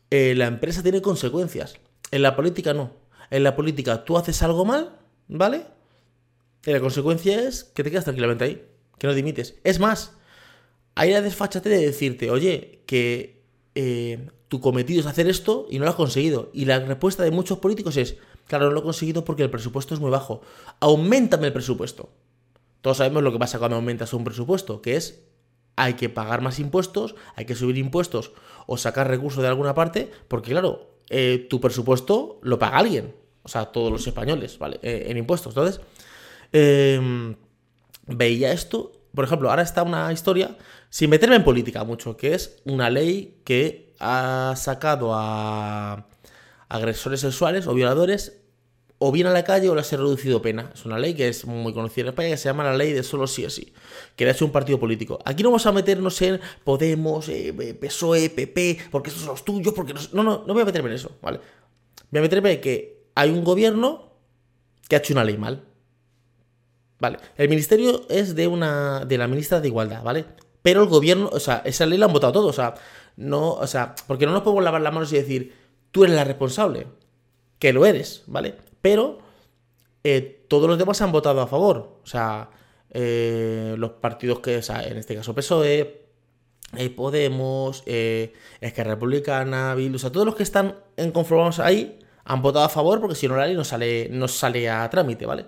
la 0.10 0.46
empresa 0.48 0.82
tiene 0.82 1.02
consecuencias. 1.02 1.76
En 2.12 2.22
la 2.22 2.36
política 2.36 2.74
no. 2.74 2.92
En 3.30 3.44
la 3.44 3.56
política 3.56 4.06
tú 4.06 4.18
haces 4.18 4.42
algo 4.44 4.66
mal, 4.66 4.98
¿vale? 5.28 5.66
Y 6.66 6.72
la 6.72 6.80
consecuencia 6.80 7.42
es 7.42 7.64
que 7.64 7.84
te 7.84 7.92
quedas 7.92 8.06
tranquilamente 8.06 8.46
ahí, 8.46 8.66
que 8.98 9.08
no 9.08 9.14
dimites. 9.14 9.56
Es 9.64 9.80
más, 9.80 10.14
hay 10.96 11.12
la 11.12 11.22
desfachate 11.22 11.68
de 11.68 11.80
decirte, 11.80 12.32
oye, 12.32 12.84
que 12.86 13.44
eh, 13.76 14.30
tu 14.48 14.62
cometido 14.62 15.02
es 15.02 15.08
hacer 15.08 15.28
esto 15.28 15.68
y 15.70 15.80
no 15.80 15.86
lo 15.86 15.92
has 15.92 15.98
conseguido. 15.98 16.50
Y 16.54 16.66
la 16.66 16.80
respuesta 16.80 17.24
de 17.24 17.32
muchos 17.32 17.58
políticos 17.58 17.98
es, 17.98 18.18
claro, 18.48 18.66
no 18.66 18.72
lo 18.72 18.80
he 18.80 18.84
conseguido 18.84 19.26
porque 19.26 19.44
el 19.44 19.50
presupuesto 19.50 19.94
es 19.94 20.00
muy 20.00 20.12
bajo. 20.12 20.42
Aumentame 20.80 21.48
el 21.48 21.54
presupuesto. 21.54 22.10
Todos 22.82 22.98
sabemos 22.98 23.24
lo 23.24 23.32
que 23.32 23.40
pasa 23.40 23.60
cuando 23.60 23.76
aumentas 23.76 24.14
un 24.14 24.24
presupuesto, 24.24 24.82
que 24.82 24.96
es 24.96 25.24
hay 25.76 25.94
que 25.94 26.10
pagar 26.10 26.42
más 26.42 26.60
impuestos, 26.60 27.16
hay 27.36 27.46
que 27.46 27.56
subir 27.56 27.78
impuestos 27.78 28.32
o 28.68 28.78
sacar 28.78 29.08
recursos 29.08 29.42
de 29.42 29.50
alguna 29.50 29.74
parte, 29.74 30.12
porque 30.28 30.52
claro, 30.52 30.98
eh, 31.10 31.48
tu 31.50 31.60
presupuesto 31.60 32.40
lo 32.42 32.60
paga 32.60 32.78
alguien, 32.78 33.16
o 33.44 33.50
sea, 33.50 33.66
todos 33.66 33.92
los 33.92 34.06
españoles, 34.08 34.58
¿vale? 34.58 34.80
Eh, 34.82 35.06
en 35.08 35.18
impuestos. 35.18 35.52
Entonces, 35.52 35.82
Em, 36.54 37.36
veía 38.08 38.54
esto. 38.54 38.92
Por 39.14 39.26
ejemplo, 39.26 39.50
ahora 39.50 39.64
está 39.64 39.84
una 39.84 40.12
historia, 40.14 40.56
sin 40.90 41.10
meterme 41.10 41.36
en 41.36 41.44
política 41.44 41.84
mucho, 41.84 42.16
que 42.16 42.34
es 42.36 42.62
una 42.66 42.90
ley 42.90 43.42
que 43.44 43.94
ha 44.00 44.54
sacado 44.56 45.14
a 45.14 46.08
agresores 46.70 47.20
sexuales 47.20 47.68
o 47.68 47.74
violadores 47.74 48.43
o 49.06 49.12
bien 49.12 49.28
a 49.28 49.32
la 49.32 49.44
calle 49.44 49.68
o 49.70 49.76
les 49.76 49.92
ha 49.92 49.98
reducido 49.98 50.42
pena. 50.42 50.72
Es 50.74 50.86
una 50.86 50.98
ley 50.98 51.14
que 51.14 51.28
es 51.28 51.46
muy 51.46 51.74
conocida 51.74 52.04
en 52.04 52.08
España 52.10 52.30
que 52.30 52.38
se 52.38 52.48
llama 52.48 52.64
la 52.64 52.78
ley 52.78 52.94
de 52.94 53.04
solo 53.04 53.28
sí 53.28 53.44
o 53.44 53.50
sí, 53.50 53.74
que 54.16 54.24
le 54.24 54.32
ha 54.32 54.34
hecho 54.34 54.46
un 54.46 54.54
partido 54.54 54.80
político. 54.80 55.20
Aquí 55.26 55.44
no 55.44 55.50
vamos 55.50 55.66
a 55.66 55.74
meternos 55.74 56.22
en 56.22 56.40
Podemos, 56.64 57.28
eh, 57.28 57.78
PSOE, 57.82 58.30
PP, 58.30 58.78
porque 58.92 59.10
esos 59.10 59.24
son 59.24 59.32
los 59.32 59.44
tuyos, 59.44 59.74
porque 59.74 59.94
no, 59.94 60.00
no, 60.14 60.24
no, 60.24 60.44
no 60.48 60.54
voy 60.54 60.62
a 60.62 60.66
meterme 60.66 60.88
en 60.88 60.96
eso, 60.96 61.12
¿vale? 61.22 61.42
Voy 62.12 62.20
a 62.20 62.22
meterme 62.22 62.54
en 62.54 62.62
que 62.62 63.10
hay 63.14 63.30
un 63.30 63.44
gobierno 63.44 64.14
que 64.88 64.96
ha 64.96 65.00
hecho 65.00 65.14
una 65.14 65.26
ley 65.26 65.38
mal. 65.38 65.66
Vale, 66.98 67.18
el 67.36 67.50
ministerio 67.50 68.06
es 68.08 68.36
de 68.36 68.48
una 68.48 69.04
de 69.04 69.18
la 69.18 69.28
ministra 69.28 69.60
de 69.60 69.68
Igualdad, 69.68 70.02
¿vale? 70.02 70.24
Pero 70.62 70.82
el 70.82 70.88
gobierno, 70.88 71.30
o 71.30 71.42
sea, 71.42 71.62
esa 71.66 71.86
ley 71.86 71.98
la 71.98 72.06
han 72.06 72.14
votado 72.14 72.32
todos, 72.32 72.52
o 72.52 72.54
sea, 72.54 72.76
no, 73.18 73.52
o 73.56 73.68
sea, 73.68 73.96
porque 74.08 74.26
no 74.26 74.32
nos 74.32 74.44
podemos 74.44 74.64
lavar 74.64 74.80
las 74.80 74.94
manos 74.94 75.12
y 75.12 75.18
decir, 75.18 75.54
tú 75.92 76.06
eres 76.06 76.16
la 76.16 76.24
responsable, 76.24 76.88
que 77.60 77.74
lo 77.74 77.86
eres, 77.86 78.24
¿vale? 78.28 78.56
Pero 78.84 79.20
eh, 80.04 80.46
todos 80.50 80.68
los 80.68 80.78
demás 80.78 81.02
han 81.02 81.14
votado 81.14 81.40
a 81.40 81.48
favor, 81.48 82.02
o 82.04 82.06
sea, 82.06 82.50
eh, 82.92 83.76
los 83.78 83.92
partidos 83.92 84.42
que, 84.42 84.58
o 84.58 84.62
sea, 84.62 84.84
en 84.84 84.98
este 84.98 85.16
caso 85.16 85.34
PSOE, 85.34 86.02
eh, 86.76 86.90
Podemos, 86.90 87.82
Esquerra 87.86 88.96
Republicana, 88.96 89.74
Bildu, 89.74 89.96
o 89.96 90.00
sea, 90.00 90.12
todos 90.12 90.26
los 90.26 90.36
que 90.36 90.44
están 90.44 90.76
en 90.98 91.12
conformados 91.12 91.60
ahí 91.60 91.98
han 92.26 92.42
votado 92.42 92.66
a 92.66 92.70
favor 92.70 93.00
porque 93.00 93.16
si 93.16 93.26
no 93.30 93.38
la 93.38 93.48
ley 93.48 93.56
no 93.56 93.64
sale, 93.64 94.10
no 94.12 94.28
sale 94.28 94.70
a 94.70 94.90
trámite, 94.90 95.26
¿vale? 95.26 95.46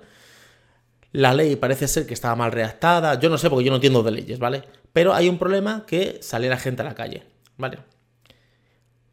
La 1.12 1.34
ley 1.34 1.58
parece 1.58 1.90
ser 1.90 2.08
que 2.08 2.14
estaba 2.14 2.36
mal 2.38 2.54
redactada. 2.54 3.20
Yo 3.20 3.30
no 3.30 3.38
sé 3.38 3.50
porque 3.50 3.66
yo 3.66 3.72
no 3.72 3.78
entiendo 3.78 4.02
de 4.02 4.12
leyes, 4.12 4.40
¿vale? 4.40 4.64
Pero 4.94 5.14
hay 5.14 5.28
un 5.28 5.38
problema 5.38 5.86
que 5.86 6.20
sale 6.22 6.48
la 6.48 6.58
gente 6.58 6.84
a 6.84 6.86
la 6.86 6.96
calle, 6.96 7.26
¿vale? 7.58 7.80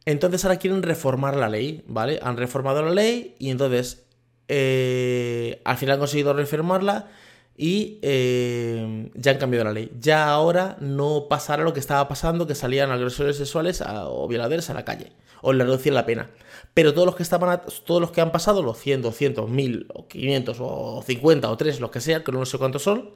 Entonces 0.05 0.45
ahora 0.45 0.59
quieren 0.59 0.83
reformar 0.85 1.37
la 1.37 1.49
ley, 1.49 1.83
¿vale? 1.89 2.21
Han 2.23 2.37
reformado 2.37 2.83
la 2.83 2.91
ley 2.93 3.35
y 3.41 3.51
entonces 3.51 4.05
eh, 4.49 5.61
al 5.65 5.77
final 5.77 5.95
han 5.95 6.01
conseguido 6.01 6.33
reformarla 6.35 7.09
y 7.57 7.99
eh, 8.03 9.11
ya 9.15 9.33
han 9.33 9.39
cambiado 9.39 9.65
la 9.65 9.73
ley. 9.73 9.93
Ya 9.99 10.29
ahora 10.29 10.77
no 10.81 11.27
pasará 11.29 11.65
lo 11.65 11.73
que 11.73 11.81
estaba 11.81 12.09
pasando, 12.09 12.47
que 12.47 12.55
salían 12.55 12.91
agresores 12.91 13.37
sexuales 13.37 13.83
o 13.87 14.27
violadores 14.29 14.71
a 14.71 14.75
la 14.75 14.85
calle 14.85 15.13
o 15.43 15.53
le 15.53 15.65
reducían 15.65 15.95
la 15.95 16.07
pena. 16.07 16.31
Pero 16.73 16.95
todos 16.95 17.05
los 17.05 17.17
que 17.17 17.23
estaban, 17.23 17.61
todos 17.85 18.01
los 18.01 18.13
que 18.13 18.23
han 18.23 18.33
pasado, 18.33 18.63
los 18.63 18.79
100, 18.79 19.03
200, 19.03 19.51
1000 19.51 19.87
o 19.93 20.09
500 20.09 20.57
o 20.61 21.03
50 21.05 21.51
o 21.51 21.57
3, 21.57 21.81
los 21.81 21.91
que 21.91 22.01
sea, 22.01 22.25
que 22.25 22.33
no 22.33 22.47
sé 22.47 22.57
cuántos 22.59 22.83
son, 22.83 23.11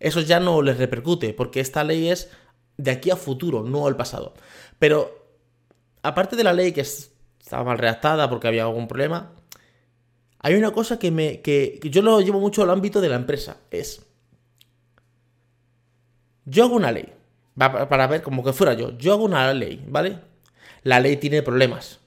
eso 0.00 0.20
ya 0.20 0.40
no 0.40 0.62
les 0.62 0.78
repercute, 0.78 1.34
porque 1.34 1.60
esta 1.60 1.84
ley 1.84 2.08
es 2.08 2.30
de 2.78 2.90
aquí 2.90 3.10
a 3.10 3.16
futuro, 3.16 3.62
no 3.62 3.86
al 3.86 3.96
pasado. 3.96 4.34
Pero, 4.78 5.28
aparte 6.02 6.34
de 6.34 6.44
la 6.44 6.54
ley 6.54 6.72
que 6.72 6.80
estaba 6.80 7.62
mal 7.62 7.78
redactada 7.78 8.28
porque 8.28 8.48
había 8.48 8.62
algún 8.62 8.88
problema, 8.88 9.32
hay 10.40 10.54
una 10.54 10.72
cosa 10.72 10.98
que 10.98 11.10
me. 11.10 11.40
que, 11.40 11.78
yo 11.84 12.02
lo 12.02 12.20
llevo 12.20 12.40
mucho 12.40 12.62
al 12.62 12.70
ámbito 12.70 13.00
de 13.00 13.08
la 13.08 13.16
empresa. 13.16 13.58
Es. 13.70 14.04
Yo 16.44 16.64
hago 16.64 16.76
una 16.76 16.92
ley. 16.92 17.12
Para 17.56 18.06
ver 18.06 18.22
como 18.22 18.42
que 18.42 18.52
fuera 18.52 18.74
yo. 18.74 18.96
Yo 18.96 19.12
hago 19.12 19.24
una 19.24 19.52
ley, 19.52 19.84
¿vale? 19.86 20.30
la 20.82 21.00
ley 21.00 21.16
tiene 21.16 21.42
problemas. 21.42 22.00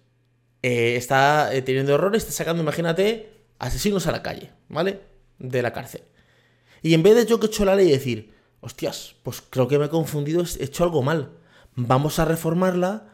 Eh, 0.62 0.96
está 0.96 1.54
eh, 1.54 1.62
teniendo 1.62 1.94
errores, 1.94 2.24
está 2.24 2.34
sacando, 2.34 2.63
imagínate, 2.63 3.34
asesinos 3.60 4.08
a 4.08 4.12
la 4.12 4.24
calle, 4.24 4.52
¿vale? 4.70 5.02
De 5.40 5.62
la 5.62 5.74
cárcel. 5.74 6.02
Y 6.82 6.94
en 6.94 7.04
vez 7.04 7.16
de 7.16 7.25
yo 7.25 7.40
que 7.40 7.48
he 7.48 7.50
hecho 7.50 7.66
la 7.66 7.75
ley 7.75 7.90
decir, 7.90 8.34
hostias, 8.62 9.16
pues 9.24 9.42
creo 9.42 9.68
que 9.68 9.78
me 9.78 9.86
he 9.86 9.90
confundido, 9.90 10.44
he 10.44 10.63
hecho 10.63 10.84
algo 10.84 11.02
mal. 11.02 11.32
Vamos 11.75 12.20
a 12.20 12.25
reformarla 12.25 13.10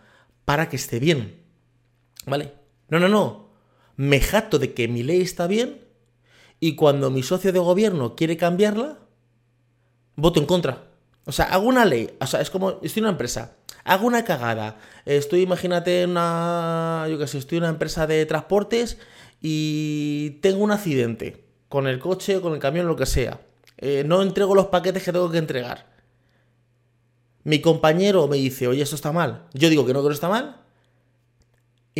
para 0.45 0.69
que 0.69 0.75
esté 0.75 0.99
bien. 0.99 1.41
¿Vale? 2.25 2.53
No, 2.89 2.99
no, 2.99 3.09
no. 3.09 3.48
Me 3.99 4.21
jacto 4.21 4.59
de 4.59 4.73
que 4.73 4.87
mi 4.87 5.03
ley 5.03 5.19
está 5.19 5.45
bien 5.45 5.81
y 6.61 6.77
cuando 6.77 7.11
mi 7.11 7.21
socio 7.21 7.51
de 7.51 7.59
gobierno 7.59 8.15
quiere 8.15 8.37
cambiarla, 8.37 8.97
voto 10.15 10.39
en 10.39 10.45
contra. 10.45 10.85
O 11.25 11.33
sea, 11.33 11.47
hago 11.47 11.67
una 11.67 11.83
ley, 11.83 12.09
o 12.21 12.25
sea, 12.25 12.39
es 12.39 12.49
como, 12.49 12.79
estoy 12.81 13.01
en 13.01 13.03
una 13.03 13.11
empresa, 13.11 13.57
hago 13.83 14.07
una 14.07 14.23
cagada, 14.23 14.77
estoy, 15.03 15.41
imagínate, 15.41 16.05
una, 16.05 17.07
yo 17.09 17.19
qué 17.19 17.27
sé, 17.27 17.39
estoy 17.39 17.57
en 17.57 17.65
una 17.65 17.73
empresa 17.73 18.07
de 18.07 18.25
transportes 18.25 18.99
y 19.41 20.39
tengo 20.41 20.63
un 20.63 20.71
accidente 20.71 21.43
con 21.67 21.85
el 21.85 21.99
coche, 21.99 22.39
con 22.39 22.53
el 22.53 22.59
camión, 22.59 22.87
lo 22.87 22.95
que 22.95 23.05
sea. 23.05 23.41
Eh, 23.79 24.05
no 24.05 24.21
entrego 24.21 24.55
los 24.55 24.67
paquetes 24.67 25.03
que 25.03 25.11
tengo 25.11 25.29
que 25.29 25.39
entregar. 25.39 25.87
Mi 27.43 27.59
compañero 27.59 28.29
me 28.29 28.37
dice, 28.37 28.65
oye, 28.69 28.81
esto 28.81 28.95
está 28.95 29.11
mal. 29.11 29.45
Yo 29.53 29.69
digo 29.69 29.85
que 29.85 29.91
no, 29.91 30.01
que 30.01 30.07
no 30.07 30.13
está 30.13 30.29
mal. 30.29 30.61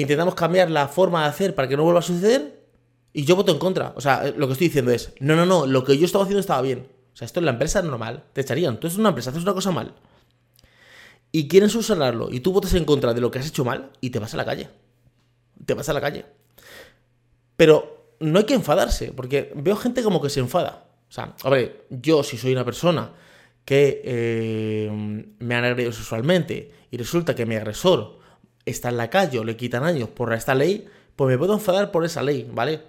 Intentamos 0.01 0.35
cambiar 0.35 0.69
la 0.69 0.87
forma 0.87 1.23
de 1.23 1.29
hacer 1.29 1.55
para 1.55 1.67
que 1.67 1.75
no 1.75 1.83
vuelva 1.83 1.99
a 1.99 2.03
suceder. 2.03 2.59
Y 3.11 3.25
yo 3.25 3.35
voto 3.35 3.51
en 3.51 3.59
contra. 3.59 3.93
O 3.95 4.01
sea, 4.01 4.31
lo 4.35 4.47
que 4.47 4.53
estoy 4.53 4.67
diciendo 4.67 4.91
es, 4.91 5.13
no, 5.19 5.35
no, 5.35 5.45
no, 5.45 5.65
lo 5.65 5.83
que 5.83 5.97
yo 5.97 6.05
estaba 6.05 6.23
haciendo 6.23 6.39
estaba 6.39 6.61
bien. 6.61 6.87
O 7.13 7.17
sea, 7.17 7.25
esto 7.25 7.39
en 7.39 7.45
la 7.45 7.51
empresa 7.51 7.79
es 7.79 7.85
normal. 7.85 8.23
Te 8.33 8.41
echarían. 8.41 8.79
Tú 8.79 8.87
eres 8.87 8.97
una 8.97 9.09
empresa, 9.09 9.31
haces 9.31 9.43
una 9.43 9.53
cosa 9.53 9.71
mal. 9.71 9.95
Y 11.31 11.47
quieren 11.47 11.69
subsanarlo. 11.69 12.29
Y 12.31 12.39
tú 12.39 12.53
votas 12.53 12.73
en 12.75 12.85
contra 12.85 13.13
de 13.13 13.21
lo 13.21 13.31
que 13.31 13.39
has 13.39 13.47
hecho 13.47 13.65
mal 13.65 13.91
y 13.99 14.11
te 14.11 14.19
vas 14.19 14.33
a 14.33 14.37
la 14.37 14.45
calle. 14.45 14.69
Te 15.65 15.73
vas 15.73 15.89
a 15.89 15.93
la 15.93 16.01
calle. 16.01 16.25
Pero 17.55 18.15
no 18.19 18.39
hay 18.39 18.45
que 18.45 18.53
enfadarse, 18.53 19.11
porque 19.11 19.51
veo 19.55 19.75
gente 19.75 20.03
como 20.03 20.21
que 20.21 20.29
se 20.29 20.39
enfada. 20.39 20.85
O 21.09 21.11
sea, 21.11 21.35
a 21.43 21.49
ver, 21.49 21.85
yo 21.89 22.23
si 22.23 22.37
soy 22.37 22.53
una 22.53 22.63
persona 22.63 23.11
que 23.65 24.01
eh, 24.03 24.89
me 25.39 25.55
han 25.55 25.63
agredido 25.63 25.91
sexualmente 25.91 26.71
y 26.91 26.97
resulta 26.97 27.35
que 27.35 27.45
mi 27.45 27.55
agresor 27.55 28.18
está 28.69 28.89
en 28.89 28.97
la 28.97 29.09
calle 29.09 29.39
o 29.39 29.43
le 29.43 29.55
quitan 29.57 29.83
años 29.83 30.09
por 30.09 30.33
esta 30.33 30.55
ley, 30.55 30.88
pues 31.15 31.29
me 31.29 31.38
puedo 31.38 31.53
enfadar 31.53 31.91
por 31.91 32.05
esa 32.05 32.23
ley, 32.23 32.49
¿vale? 32.51 32.81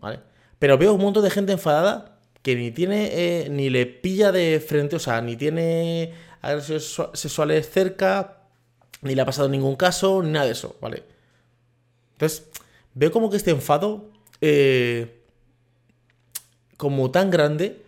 ¿Vale? 0.00 0.20
Pero 0.58 0.78
veo 0.78 0.94
un 0.94 1.00
montón 1.00 1.24
de 1.24 1.30
gente 1.30 1.52
enfadada 1.52 2.18
que 2.42 2.56
ni 2.56 2.70
tiene, 2.70 3.10
eh, 3.12 3.48
ni 3.50 3.70
le 3.70 3.86
pilla 3.86 4.32
de 4.32 4.60
frente, 4.66 4.96
o 4.96 4.98
sea, 4.98 5.20
ni 5.20 5.36
tiene 5.36 6.14
agresiones 6.40 6.96
sexuales 7.12 7.68
cerca, 7.70 8.38
ni 9.02 9.14
le 9.14 9.22
ha 9.22 9.26
pasado 9.26 9.48
ningún 9.48 9.76
caso, 9.76 10.22
ni 10.22 10.30
nada 10.30 10.46
de 10.46 10.52
eso, 10.52 10.76
¿vale? 10.80 11.04
Entonces, 12.12 12.48
veo 12.94 13.10
como 13.10 13.30
que 13.30 13.36
este 13.36 13.50
enfado 13.50 14.10
eh, 14.40 15.22
como 16.76 17.10
tan 17.10 17.30
grande 17.30 17.82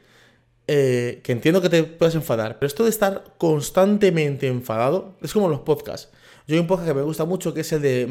eh, 0.69 1.21
que 1.25 1.33
entiendo 1.33 1.61
que 1.61 1.69
te 1.69 1.83
puedes 1.83 2.15
enfadar, 2.15 2.59
pero 2.59 2.69
esto 2.69 2.85
de 2.85 2.91
estar 2.91 3.35
constantemente 3.37 4.47
enfadado 4.47 5.17
es 5.21 5.33
como 5.33 5.49
los 5.49 5.61
podcasts. 5.61 6.11
Yo 6.47 6.55
hay 6.55 6.61
un 6.61 6.67
podcast 6.67 6.89
que 6.89 6.95
me 6.95 7.03
gusta 7.03 7.25
mucho 7.25 7.53
que 7.55 7.61
es 7.61 7.73
el 7.73 7.83
de 7.83 8.07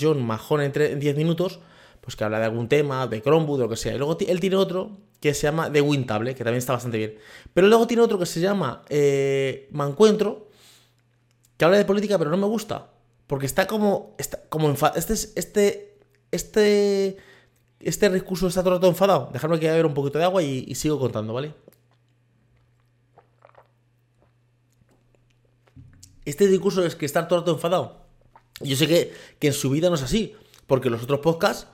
John 0.00 0.24
Majón 0.24 0.60
en 0.60 1.00
10 1.00 1.16
minutos, 1.16 1.60
pues 2.00 2.16
que 2.16 2.24
habla 2.24 2.38
de 2.38 2.46
algún 2.46 2.68
tema, 2.68 3.06
de 3.06 3.20
Chromebook, 3.20 3.58
de 3.58 3.64
lo 3.64 3.68
que 3.68 3.76
sea. 3.76 3.94
Y 3.94 3.98
luego 3.98 4.16
él 4.18 4.40
tiene 4.40 4.56
otro 4.56 4.96
que 5.20 5.34
se 5.34 5.42
llama 5.42 5.70
The 5.70 5.80
Wintable, 5.80 6.34
que 6.34 6.44
también 6.44 6.58
está 6.58 6.72
bastante 6.72 6.98
bien. 6.98 7.14
Pero 7.52 7.66
luego 7.68 7.86
tiene 7.86 8.02
otro 8.02 8.18
que 8.18 8.26
se 8.26 8.40
llama 8.40 8.82
eh, 8.88 9.68
Mancuentro, 9.72 10.48
que 11.56 11.64
habla 11.64 11.78
de 11.78 11.84
política, 11.84 12.18
pero 12.18 12.30
no 12.30 12.36
me 12.36 12.46
gusta. 12.46 12.90
Porque 13.26 13.46
está 13.46 13.66
como. 13.66 14.14
Está 14.18 14.40
como 14.48 14.68
enfadado. 14.68 14.98
Este, 14.98 15.12
este, 15.12 15.98
este 16.30 17.18
este 17.80 18.08
recurso 18.08 18.48
está 18.48 18.62
todo 18.62 18.74
el 18.74 18.78
rato 18.78 18.88
enfadado. 18.88 19.30
Dejadme 19.32 19.60
que 19.60 19.68
beber 19.68 19.86
un 19.86 19.94
poquito 19.94 20.18
de 20.18 20.24
agua 20.24 20.42
y, 20.42 20.74
sigo 20.74 20.98
contando, 20.98 21.32
¿vale? 21.32 21.54
Este 26.28 26.46
discurso 26.46 26.84
es 26.84 26.94
que 26.94 27.06
está 27.06 27.26
todo 27.26 27.38
el 27.38 27.42
rato 27.42 27.52
enfadado. 27.52 27.96
Yo 28.60 28.76
sé 28.76 28.86
que, 28.86 29.14
en 29.40 29.52
su 29.54 29.70
vida 29.70 29.88
no 29.88 29.94
es 29.94 30.02
así, 30.02 30.34
porque 30.66 30.90
los 30.90 31.02
otros 31.02 31.20
podcasts 31.20 31.68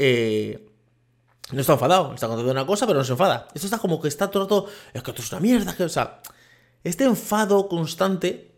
eh, 0.00 0.68
no 1.52 1.60
está 1.60 1.74
enfadado, 1.74 2.12
está 2.12 2.26
contando 2.26 2.50
una 2.50 2.66
cosa, 2.66 2.88
pero 2.88 2.98
no 2.98 3.04
se 3.04 3.12
enfada. 3.12 3.46
Esto 3.54 3.68
está 3.68 3.78
como 3.78 4.00
que 4.00 4.08
está 4.08 4.28
todo 4.28 4.42
el 4.42 4.48
rato, 4.48 4.68
es 4.92 5.00
que 5.00 5.10
esto 5.12 5.22
es 5.22 5.30
una 5.30 5.40
mierda, 5.40 5.76
que, 5.76 5.84
o 5.84 5.88
sea, 5.88 6.20
este 6.82 7.04
enfado 7.04 7.68
constante 7.68 8.50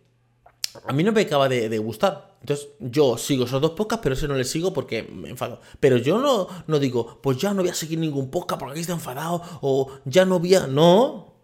a 0.86 0.92
mí 0.94 1.04
no 1.04 1.12
me 1.12 1.20
acaba 1.20 1.50
de, 1.50 1.78
gustar. 1.78 2.36
Entonces, 2.40 2.68
yo 2.80 3.18
sigo 3.18 3.44
esos 3.44 3.60
dos 3.60 3.72
podcasts, 3.72 4.02
pero 4.02 4.14
ese 4.14 4.28
no 4.28 4.36
le 4.36 4.44
sigo 4.44 4.72
porque 4.72 5.02
me 5.02 5.28
enfado. 5.28 5.60
Pero 5.80 5.98
yo 5.98 6.18
no, 6.18 6.48
no 6.66 6.78
digo, 6.78 7.18
pues 7.22 7.36
ya 7.36 7.52
no 7.52 7.60
voy 7.60 7.70
a 7.70 7.74
seguir 7.74 7.98
ningún 7.98 8.30
podcast 8.30 8.58
porque 8.58 8.72
aquí 8.72 8.80
está 8.80 8.94
enfadado, 8.94 9.42
o 9.60 9.90
ya 10.06 10.24
no 10.24 10.38
voy 10.38 10.54
a. 10.54 10.66
No. 10.66 11.35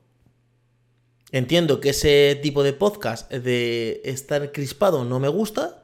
Entiendo 1.32 1.80
que 1.80 1.90
ese 1.90 2.38
tipo 2.42 2.62
de 2.62 2.74
podcast 2.74 3.30
de 3.32 4.02
estar 4.04 4.52
crispado 4.52 5.04
no 5.04 5.18
me 5.18 5.28
gusta. 5.28 5.82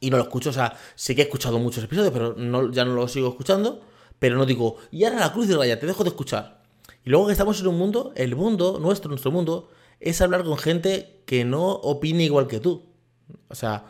Y 0.00 0.10
no 0.10 0.16
lo 0.16 0.22
escucho. 0.22 0.50
O 0.50 0.52
sea, 0.52 0.78
sí 0.94 1.14
que 1.14 1.22
he 1.22 1.24
escuchado 1.24 1.58
muchos 1.58 1.84
episodios, 1.84 2.12
pero 2.12 2.70
ya 2.70 2.84
no 2.84 2.94
lo 2.94 3.08
sigo 3.08 3.28
escuchando. 3.28 3.82
Pero 4.18 4.36
no 4.36 4.46
digo, 4.46 4.76
y 4.90 5.04
ahora 5.04 5.20
la 5.20 5.32
cruz 5.32 5.48
de 5.48 5.56
raya, 5.56 5.78
te 5.78 5.86
dejo 5.86 6.04
de 6.04 6.10
escuchar. 6.10 6.62
Y 7.04 7.10
luego 7.10 7.26
que 7.26 7.32
estamos 7.32 7.60
en 7.60 7.66
un 7.66 7.78
mundo, 7.78 8.12
el 8.16 8.34
mundo, 8.34 8.78
nuestro, 8.80 9.10
nuestro 9.10 9.30
mundo, 9.30 9.70
es 10.00 10.20
hablar 10.20 10.44
con 10.44 10.56
gente 10.56 11.22
que 11.26 11.44
no 11.44 11.70
opine 11.70 12.24
igual 12.24 12.46
que 12.46 12.60
tú. 12.60 12.86
O 13.48 13.54
sea, 13.54 13.86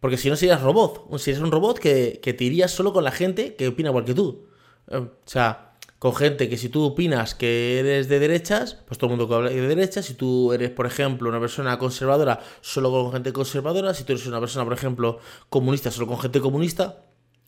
porque 0.00 0.16
si 0.16 0.28
no 0.28 0.36
serías 0.36 0.62
robot. 0.62 1.18
Si 1.18 1.30
eres 1.30 1.42
un 1.42 1.50
robot 1.50 1.78
que, 1.78 2.20
te 2.22 2.44
irías 2.44 2.70
solo 2.70 2.92
con 2.92 3.04
la 3.04 3.10
gente 3.10 3.54
que 3.56 3.68
opina 3.68 3.88
igual 3.88 4.04
que 4.04 4.14
tú. 4.14 4.46
Eh, 4.88 4.96
o 4.96 5.10
sea, 5.24 5.67
con 5.98 6.14
gente 6.14 6.48
que 6.48 6.56
si 6.56 6.68
tú 6.68 6.84
opinas 6.84 7.34
que 7.34 7.80
eres 7.80 8.08
de 8.08 8.20
derechas, 8.20 8.78
pues 8.86 8.98
todo 8.98 9.10
el 9.10 9.16
mundo 9.16 9.28
que 9.28 9.34
habla 9.34 9.50
de 9.50 9.60
derechas. 9.60 10.06
Si 10.06 10.14
tú 10.14 10.52
eres, 10.52 10.70
por 10.70 10.86
ejemplo, 10.86 11.28
una 11.28 11.40
persona 11.40 11.76
conservadora, 11.78 12.40
solo 12.60 12.90
con 12.90 13.12
gente 13.12 13.32
conservadora. 13.32 13.92
Si 13.94 14.04
tú 14.04 14.12
eres 14.12 14.26
una 14.26 14.38
persona, 14.38 14.64
por 14.64 14.74
ejemplo, 14.74 15.18
comunista, 15.48 15.90
solo 15.90 16.06
con 16.06 16.20
gente 16.20 16.40
comunista. 16.40 17.04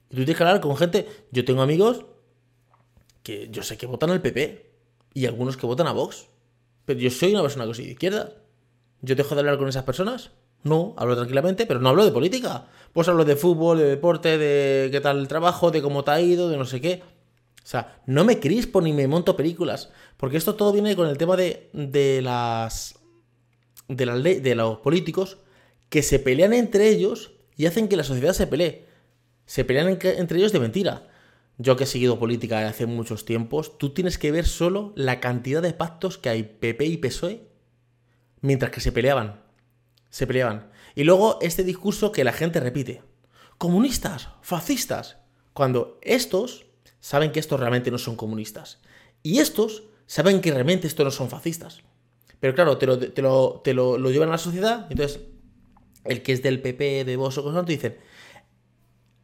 Y 0.09 0.16
tú 0.16 0.16
tienes 0.16 0.37
que 0.37 0.42
hablar 0.42 0.61
con 0.61 0.76
gente. 0.76 1.07
Yo 1.30 1.45
tengo 1.45 1.62
amigos 1.62 2.04
que 3.23 3.49
yo 3.52 3.62
sé 3.62 3.76
que 3.78 3.87
votan 3.87 4.11
al 4.11 4.21
PP 4.21 4.71
y 5.14 5.26
algunos 5.26 5.57
que 5.57 5.66
votan 5.66 5.87
a 5.87 5.92
Vox. 5.92 6.26
Pero 6.87 6.99
yo 6.99 7.11
soy 7.11 7.33
una 7.33 7.42
persona 7.42 7.66
que 7.66 7.75
soy 7.75 7.85
de 7.85 7.92
izquierda. 7.92 8.33
¿Yo 9.00 9.14
dejo 9.14 9.37
de 9.37 9.42
hablar 9.42 9.59
con 9.59 9.69
esas 9.69 9.85
personas? 9.85 10.33
No, 10.64 10.95
hablo 10.99 11.14
tranquilamente, 11.14 11.66
pero 11.66 11.78
no 11.78 11.88
hablo 11.88 12.04
de 12.04 12.11
política. 12.11 12.66
Pues 12.92 13.07
hablo 13.07 13.25
de 13.25 13.37
fútbol, 13.37 13.78
de 13.78 13.85
deporte, 13.85 14.37
de 14.38 14.90
qué 14.90 15.00
tal 15.00 15.21
el 15.21 15.28
trabajo, 15.28 15.71
de 15.71 15.80
cómo 15.80 16.02
te 16.02 16.11
ha 16.11 16.21
ido, 16.21 16.49
de 16.49 16.57
no 16.57 16.64
sé 16.64 16.80
qué. 16.80 17.02
O 17.62 17.67
sea, 17.67 18.00
no 18.07 18.25
me 18.25 18.40
crispo 18.40 18.81
ni 18.81 18.93
me 18.93 19.07
monto 19.07 19.37
películas. 19.37 19.90
Porque 20.17 20.37
esto 20.37 20.55
todo 20.55 20.73
viene 20.73 20.97
con 20.97 21.09
el 21.09 21.19
tema 21.19 21.37
de, 21.37 21.71
de 21.73 22.23
las. 22.23 22.99
de 23.88 24.07
la 24.07 24.17
ley, 24.17 24.40
de 24.40 24.55
los 24.55 24.79
políticos 24.79 25.38
que 25.88 26.02
se 26.02 26.19
pelean 26.19 26.52
entre 26.52 26.88
ellos 26.88 27.33
y 27.57 27.67
hacen 27.67 27.88
que 27.88 27.97
la 27.97 28.05
sociedad 28.05 28.33
se 28.33 28.47
pelee. 28.47 28.87
Se 29.45 29.64
pelean 29.64 29.88
entre 29.88 30.38
ellos 30.38 30.52
de 30.52 30.61
mentira. 30.61 31.09
Yo 31.59 31.76
que 31.76 31.85
he 31.85 31.87
seguido 31.87 32.19
política 32.19 32.67
hace 32.67 32.87
muchos 32.87 33.26
tiempos, 33.26 33.76
tú 33.76 33.90
tienes 33.90 34.17
que 34.17 34.33
ver 34.33 34.47
solo 34.47 34.95
la 34.97 35.21
cantidad 35.21 35.61
de 35.61 35.75
pactos 35.75 36.17
que 36.17 36.31
hay 36.31 36.43
PP 36.45 36.87
y 36.87 36.97
PSOE 36.97 37.50
mientras 38.40 38.71
que 38.71 38.81
se 38.81 38.93
peleaban. 38.93 39.43
Se 40.09 40.26
peleaban. 40.26 40.71
Y 40.95 41.05
luego 41.05 41.38
este 41.43 41.62
discurso 41.62 42.12
que 42.12 42.25
la 42.25 42.33
gente 42.33 42.61
repite. 42.61 43.02
Comunistas, 43.59 44.31
fascistas. 44.40 45.19
Cuando 45.52 45.99
estos 46.00 46.67
saben 47.00 47.33
que 47.33 47.40
estos 47.40 47.59
realmente 47.59 47.90
no 47.90 47.99
son 47.99 48.16
comunistas. 48.16 48.78
Y 49.23 49.38
estos 49.38 49.85
saben 50.07 50.40
que 50.40 50.52
realmente 50.52 50.87
estos 50.87 51.04
no 51.04 51.11
son 51.11 51.28
fascistas. 51.28 51.80
Pero 52.38 52.54
claro, 52.54 52.78
te 52.78 52.87
lo, 52.87 52.99
te 52.99 53.23
lo, 53.23 53.61
te 53.62 53.75
lo, 53.75 53.99
llevan 54.11 54.28
a 54.28 54.33
la 54.33 54.38
sociedad. 54.38 54.87
Entonces, 54.90 55.21
el 56.04 56.23
que 56.23 56.33
es 56.33 56.42
del 56.42 56.62
PP, 56.62 57.04
de 57.04 57.16
vos 57.16 57.37
o 57.37 57.42
cosas 57.42 57.66
dicen, 57.66 57.99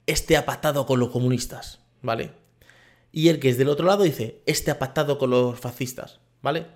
este 0.06 0.36
ha 0.36 0.44
pactado 0.44 0.84
con 0.86 1.00
los 1.00 1.10
comunistas. 1.10 1.80
¿vale? 2.02 2.32
Y 3.12 3.28
el 3.28 3.38
que 3.38 3.50
es 3.50 3.58
del 3.58 3.68
otro 3.68 3.86
lado 3.86 4.04
dice, 4.04 4.42
este 4.46 4.70
ha 4.70 4.78
pactado 4.78 5.18
con 5.18 5.30
los 5.30 5.58
fascistas, 5.58 6.20
¿vale? 6.42 6.66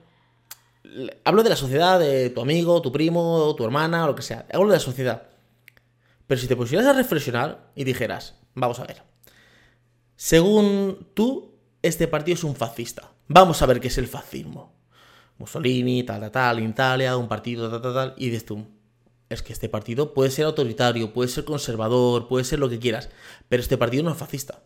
Hablo 1.24 1.42
de 1.42 1.50
la 1.50 1.56
sociedad, 1.56 2.00
de 2.00 2.30
tu 2.30 2.40
amigo, 2.40 2.82
tu 2.82 2.90
primo, 2.90 3.54
tu 3.56 3.64
hermana, 3.64 4.06
lo 4.06 4.14
que 4.14 4.22
sea. 4.22 4.46
Hablo 4.52 4.68
de 4.68 4.76
la 4.76 4.80
sociedad. 4.80 5.28
Pero 6.26 6.40
si 6.40 6.46
te 6.46 6.56
pusieras 6.56 6.86
a 6.86 6.92
reflexionar 6.92 7.70
y 7.74 7.84
dijeras, 7.84 8.36
vamos 8.54 8.80
a 8.80 8.84
ver, 8.84 9.02
según 10.22 11.06
tú, 11.14 11.54
este 11.80 12.06
partido 12.06 12.34
es 12.34 12.44
un 12.44 12.54
fascista. 12.54 13.10
Vamos 13.26 13.62
a 13.62 13.66
ver 13.66 13.80
qué 13.80 13.88
es 13.88 13.96
el 13.96 14.06
fascismo. 14.06 14.70
Mussolini, 15.38 16.02
tal, 16.02 16.20
tal, 16.20 16.30
tal, 16.30 16.60
Italia, 16.60 17.16
un 17.16 17.26
partido, 17.26 17.70
tal, 17.70 17.80
tal, 17.80 17.94
tal, 17.94 18.14
y 18.18 18.26
dices 18.26 18.44
tú, 18.44 18.66
es 19.30 19.40
que 19.42 19.54
este 19.54 19.70
partido 19.70 20.12
puede 20.12 20.30
ser 20.30 20.44
autoritario, 20.44 21.14
puede 21.14 21.30
ser 21.30 21.46
conservador, 21.46 22.28
puede 22.28 22.44
ser 22.44 22.58
lo 22.58 22.68
que 22.68 22.78
quieras, 22.78 23.08
pero 23.48 23.62
este 23.62 23.78
partido 23.78 24.02
no 24.02 24.10
es 24.10 24.18
fascista. 24.18 24.62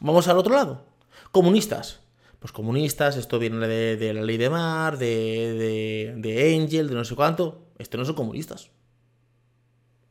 Vamos 0.00 0.28
al 0.28 0.38
otro 0.38 0.54
lado. 0.54 0.86
Comunistas. 1.30 2.00
Pues 2.38 2.50
comunistas, 2.50 3.18
esto 3.18 3.38
viene 3.38 3.68
de, 3.68 4.14
la 4.14 4.22
ley 4.22 4.38
de 4.38 4.48
mar, 4.48 4.96
de, 4.96 6.14
de, 6.16 6.54
Angel, 6.56 6.88
de 6.88 6.94
no 6.94 7.04
sé 7.04 7.14
cuánto. 7.14 7.66
Estos 7.76 7.98
no 7.98 8.06
son 8.06 8.14
comunistas. 8.14 8.70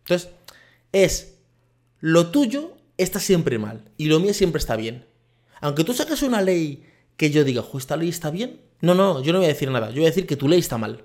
Entonces, 0.04 0.30
es 0.92 1.40
lo 2.02 2.28
tuyo 2.28 2.75
está 2.98 3.20
siempre 3.20 3.58
mal 3.58 3.92
y 3.98 4.06
lo 4.06 4.20
mío 4.20 4.34
siempre 4.34 4.60
está 4.60 4.76
bien. 4.76 5.06
Aunque 5.62 5.84
tú 5.84 5.94
saques 5.94 6.22
una 6.22 6.42
ley 6.42 6.86
que 7.18 7.32
yo 7.32 7.44
diga, 7.44 7.64
esta 7.78 7.98
ley 7.98 8.10
está 8.10 8.30
bien. 8.30 8.62
No, 8.82 8.94
no, 8.94 9.22
yo 9.24 9.34
no 9.34 9.40
voy 9.40 9.46
a 9.46 9.50
decir 9.50 9.72
nada. 9.72 9.90
Yo 9.90 9.96
voy 9.96 10.06
a 10.06 10.10
decir 10.10 10.28
que 10.28 10.36
tu 10.36 10.48
ley 10.48 10.60
está 10.60 10.78
mal. 10.78 11.04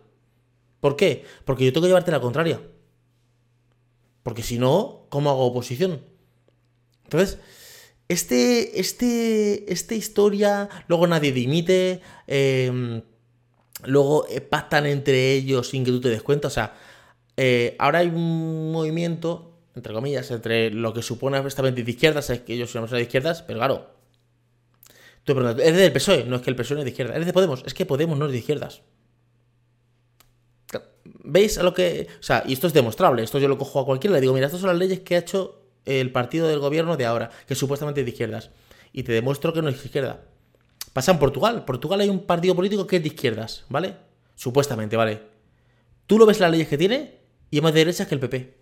¿Por 0.80 0.96
qué? 0.96 1.24
Porque 1.44 1.64
yo 1.64 1.72
tengo 1.72 1.84
que 1.84 1.88
llevarte 1.88 2.10
la 2.10 2.20
contraria. 2.20 2.60
Porque 4.22 4.42
si 4.42 4.58
no, 4.58 5.06
¿cómo 5.08 5.30
hago 5.30 5.46
oposición? 5.46 6.00
Entonces, 7.04 7.38
este, 8.08 8.80
este, 8.80 9.72
esta 9.72 9.94
historia, 9.94 10.68
luego 10.88 11.06
nadie 11.06 11.32
dimite, 11.32 12.00
em, 12.26 13.02
luego 13.84 14.26
eh, 14.28 14.40
pactan 14.40 14.86
entre 14.86 15.32
ellos 15.32 15.68
sin 15.68 15.84
que 15.84 15.90
tú 15.90 16.00
te 16.00 16.08
des 16.08 16.22
cuenta. 16.22 16.48
O 16.48 16.50
sea, 16.50 16.74
eh, 17.36 17.76
ahora 17.78 18.00
hay 18.00 18.08
un 18.08 18.72
movimiento, 18.72 19.49
entre 19.74 19.92
comillas, 19.92 20.30
entre 20.30 20.70
lo 20.70 20.92
que 20.92 21.02
supone 21.02 21.36
abiertamente 21.36 21.82
de 21.82 21.90
izquierdas, 21.90 22.30
es 22.30 22.40
que 22.40 22.54
ellos 22.54 22.70
son 22.70 22.86
de 22.86 23.00
izquierdas, 23.00 23.42
pero 23.42 23.58
claro. 23.58 23.90
Tú 25.24 25.34
preguntas, 25.34 25.64
¿eres 25.64 25.78
del 25.78 25.92
PSOE? 25.92 26.24
No 26.24 26.36
es 26.36 26.42
que 26.42 26.50
el 26.50 26.56
PSOE 26.56 26.76
no 26.76 26.80
es 26.80 26.84
de 26.84 26.90
izquierda. 26.90 27.14
¿Eres 27.14 27.26
de 27.26 27.32
Podemos? 27.32 27.62
Es 27.66 27.74
que 27.74 27.86
Podemos 27.86 28.18
no 28.18 28.26
es 28.26 28.32
de 28.32 28.38
izquierdas. 28.38 28.82
¿Veis 31.04 31.58
a 31.58 31.62
lo 31.62 31.74
que.? 31.74 32.08
O 32.18 32.22
sea, 32.22 32.42
y 32.46 32.54
esto 32.54 32.66
es 32.66 32.72
demostrable. 32.72 33.22
Esto 33.22 33.38
yo 33.38 33.48
lo 33.48 33.58
cojo 33.58 33.80
a 33.80 33.84
cualquiera. 33.84 34.14
Le 34.14 34.20
digo, 34.20 34.32
mira, 34.32 34.46
estas 34.46 34.60
son 34.60 34.70
las 34.70 34.78
leyes 34.78 35.00
que 35.00 35.14
ha 35.16 35.18
hecho 35.18 35.62
el 35.84 36.10
partido 36.12 36.48
del 36.48 36.58
gobierno 36.58 36.96
de 36.96 37.06
ahora, 37.06 37.30
que 37.46 37.54
supuestamente 37.54 38.00
es 38.00 38.06
de 38.06 38.10
izquierdas. 38.10 38.50
Y 38.92 39.02
te 39.02 39.12
demuestro 39.12 39.52
que 39.52 39.62
no 39.62 39.68
es 39.68 39.78
de 39.78 39.84
izquierda. 39.84 40.24
Pasa 40.92 41.12
en 41.12 41.18
Portugal. 41.18 41.64
Portugal 41.64 42.00
hay 42.00 42.08
un 42.08 42.26
partido 42.26 42.54
político 42.54 42.86
que 42.86 42.96
es 42.96 43.02
de 43.02 43.08
izquierdas, 43.08 43.64
¿vale? 43.68 43.96
Supuestamente, 44.34 44.96
¿vale? 44.96 45.22
Tú 46.06 46.18
lo 46.18 46.26
ves 46.26 46.40
las 46.40 46.50
leyes 46.50 46.68
que 46.68 46.78
tiene 46.78 47.20
y 47.50 47.58
es 47.58 47.62
más 47.62 47.72
de 47.72 47.80
derechas 47.80 48.08
que 48.08 48.14
el 48.14 48.20
PP. 48.20 48.59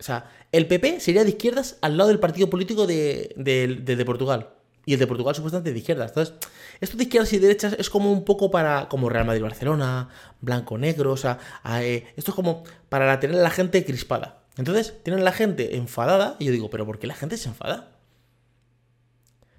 O 0.00 0.02
sea, 0.02 0.30
el 0.50 0.66
PP 0.66 0.98
sería 0.98 1.24
de 1.24 1.30
izquierdas 1.30 1.76
al 1.82 1.98
lado 1.98 2.08
del 2.08 2.18
partido 2.18 2.48
político 2.48 2.86
de, 2.86 3.34
de, 3.36 4.04
Portugal. 4.06 4.48
Y 4.86 4.94
el 4.94 4.98
de 4.98 5.06
Portugal 5.06 5.34
supuestamente 5.34 5.72
de 5.74 5.78
izquierdas. 5.78 6.10
Entonces, 6.10 6.34
esto 6.80 6.96
de 6.96 7.04
izquierdas 7.04 7.32
y 7.34 7.38
derechas 7.38 7.76
es 7.78 7.90
como 7.90 8.10
un 8.10 8.24
poco 8.24 8.50
para. 8.50 8.88
como 8.88 9.10
Real 9.10 9.26
Madrid-Barcelona, 9.26 10.08
blanco-negro. 10.40 11.12
O 11.12 11.16
sea, 11.18 11.38
eh, 11.82 12.06
esto 12.16 12.30
es 12.30 12.34
como 12.34 12.64
para 12.88 13.20
tener 13.20 13.38
a 13.38 13.42
la 13.42 13.50
gente 13.50 13.84
crispada. 13.84 14.42
Entonces, 14.56 14.94
tienen 15.02 15.22
la 15.22 15.32
gente 15.32 15.76
enfadada. 15.76 16.36
Y 16.38 16.46
yo 16.46 16.52
digo, 16.52 16.70
¿pero 16.70 16.86
por 16.86 16.98
qué 16.98 17.06
la 17.06 17.14
gente 17.14 17.36
se 17.36 17.50
enfada? 17.50 17.98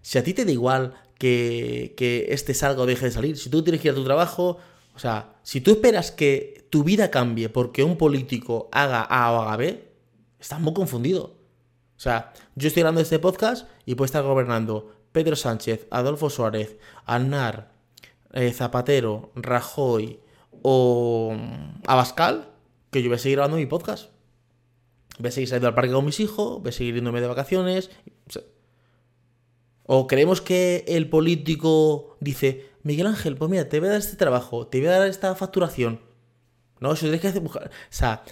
Si 0.01 0.17
a 0.17 0.23
ti 0.23 0.33
te 0.33 0.43
da 0.43 0.51
igual 0.51 0.95
que, 1.19 1.93
que 1.95 2.27
este 2.29 2.55
salga 2.55 2.81
o 2.81 2.87
deje 2.87 3.05
de 3.05 3.11
salir, 3.11 3.37
si 3.37 3.51
tú 3.51 3.63
tienes 3.63 3.79
que 3.79 3.89
ir 3.89 3.91
a 3.91 3.95
tu 3.95 4.03
trabajo, 4.03 4.57
o 4.95 4.99
sea, 4.99 5.35
si 5.43 5.61
tú 5.61 5.69
esperas 5.69 6.11
que 6.11 6.67
tu 6.71 6.83
vida 6.83 7.11
cambie 7.11 7.49
porque 7.49 7.83
un 7.83 7.95
político 7.95 8.69
haga 8.71 9.01
A 9.01 9.31
o 9.31 9.41
haga 9.41 9.57
B, 9.57 9.90
estás 10.41 10.59
muy 10.59 10.73
confundido. 10.73 11.37
O 11.95 11.99
sea, 12.03 12.33
yo 12.55 12.67
estoy 12.67 12.81
hablando 12.81 12.99
de 12.99 13.03
este 13.03 13.19
podcast 13.19 13.67
y 13.85 13.95
puede 13.95 14.07
estar 14.07 14.23
gobernando 14.23 14.91
Pedro 15.11 15.35
Sánchez, 15.35 15.87
Adolfo 15.91 16.29
Suárez, 16.29 16.77
Anar, 17.05 17.71
eh, 18.33 18.51
Zapatero, 18.51 19.31
Rajoy 19.35 20.19
o 20.63 21.35
Abascal, 21.85 22.49
que 22.89 23.03
yo 23.03 23.09
voy 23.09 23.17
a 23.17 23.19
seguir 23.19 23.37
grabando 23.37 23.57
mi 23.57 23.67
podcast. 23.67 24.09
Voy 25.19 25.29
a 25.29 25.31
seguir 25.31 25.47
saliendo 25.47 25.67
al 25.67 25.75
parque 25.75 25.91
con 25.91 26.05
mis 26.05 26.19
hijos, 26.19 26.61
voy 26.61 26.69
a 26.69 26.71
seguir 26.71 26.95
yéndome 26.95 27.21
de 27.21 27.27
vacaciones. 27.27 27.91
O 29.85 30.07
creemos 30.07 30.41
que 30.41 30.85
el 30.87 31.09
político 31.09 32.17
dice, 32.19 32.69
Miguel 32.83 33.07
Ángel, 33.07 33.35
pues 33.37 33.51
mira, 33.51 33.69
te 33.69 33.79
voy 33.79 33.89
a 33.89 33.91
dar 33.91 33.99
este 33.99 34.15
trabajo, 34.15 34.65
te 34.67 34.79
voy 34.79 34.87
a 34.87 34.99
dar 34.99 35.07
esta 35.07 35.35
facturación. 35.35 36.01
No, 36.79 36.93
eso 36.93 37.01
tienes 37.01 37.21
que 37.21 37.27
hacer. 37.27 37.43
O 37.43 37.51
sea, 37.89 38.23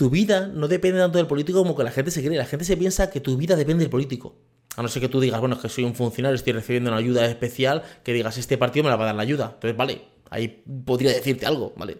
tu 0.00 0.08
vida 0.08 0.46
no 0.46 0.66
depende 0.66 0.98
tanto 0.98 1.18
del 1.18 1.26
político 1.26 1.58
como 1.58 1.76
que 1.76 1.84
la 1.84 1.90
gente 1.90 2.10
se 2.10 2.24
cree. 2.24 2.38
La 2.38 2.46
gente 2.46 2.64
se 2.64 2.74
piensa 2.74 3.10
que 3.10 3.20
tu 3.20 3.36
vida 3.36 3.54
depende 3.54 3.84
del 3.84 3.90
político. 3.90 4.34
A 4.74 4.80
no 4.80 4.88
ser 4.88 5.02
que 5.02 5.10
tú 5.10 5.20
digas, 5.20 5.38
bueno, 5.40 5.56
es 5.56 5.60
que 5.60 5.68
soy 5.68 5.84
un 5.84 5.94
funcionario, 5.94 6.36
estoy 6.36 6.54
recibiendo 6.54 6.88
una 6.88 6.96
ayuda 6.96 7.26
especial, 7.26 7.82
que 8.02 8.14
digas, 8.14 8.38
este 8.38 8.56
partido 8.56 8.84
me 8.84 8.88
la 8.88 8.96
va 8.96 9.02
a 9.02 9.06
dar 9.08 9.14
la 9.14 9.20
ayuda. 9.20 9.50
Entonces, 9.52 9.76
vale, 9.76 10.00
ahí 10.30 10.64
podría 10.86 11.12
decirte 11.12 11.44
algo, 11.44 11.74
¿vale? 11.76 11.98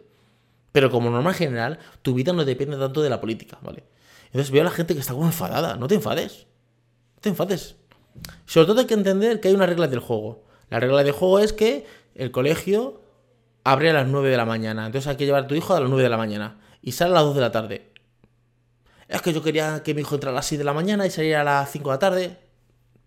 Pero 0.72 0.90
como 0.90 1.10
norma 1.10 1.34
general, 1.34 1.78
tu 2.00 2.14
vida 2.14 2.32
no 2.32 2.46
depende 2.46 2.78
tanto 2.78 3.02
de 3.02 3.10
la 3.10 3.20
política, 3.20 3.58
¿vale? 3.60 3.84
Entonces 4.28 4.50
veo 4.50 4.62
a 4.62 4.64
la 4.64 4.70
gente 4.70 4.94
que 4.94 5.00
está 5.00 5.12
como 5.12 5.26
enfadada. 5.26 5.76
No 5.76 5.86
te 5.86 5.96
enfades. 5.96 6.46
No 7.16 7.20
te 7.20 7.28
enfades. 7.28 7.76
Sobre 8.46 8.66
todo 8.66 8.80
hay 8.80 8.86
que 8.86 8.94
entender 8.94 9.40
que 9.40 9.48
hay 9.48 9.54
una 9.54 9.66
regla 9.66 9.88
del 9.88 10.00
juego. 10.00 10.46
La 10.70 10.80
regla 10.80 11.04
del 11.04 11.12
juego 11.12 11.38
es 11.38 11.52
que 11.52 11.84
el 12.14 12.30
colegio 12.30 13.02
abre 13.62 13.90
a 13.90 13.92
las 13.92 14.08
9 14.08 14.30
de 14.30 14.38
la 14.38 14.46
mañana. 14.46 14.86
Entonces 14.86 15.06
hay 15.06 15.16
que 15.16 15.26
llevar 15.26 15.44
a 15.44 15.46
tu 15.46 15.54
hijo 15.54 15.74
a 15.74 15.80
las 15.80 15.90
9 15.90 16.02
de 16.02 16.08
la 16.08 16.16
mañana. 16.16 16.60
Y 16.80 16.92
sale 16.92 17.10
a 17.10 17.14
las 17.16 17.24
2 17.24 17.34
de 17.34 17.40
la 17.42 17.52
tarde. 17.52 17.89
Es 19.10 19.22
que 19.22 19.32
yo 19.32 19.42
quería 19.42 19.82
que 19.82 19.92
mi 19.92 20.02
hijo 20.02 20.14
entrara 20.14 20.32
a 20.32 20.36
las 20.36 20.46
6 20.46 20.60
de 20.60 20.64
la 20.64 20.72
mañana 20.72 21.04
y 21.04 21.10
saliera 21.10 21.40
a 21.40 21.44
las 21.44 21.70
5 21.72 21.90
de 21.90 21.94
la 21.94 21.98
tarde. 21.98 22.38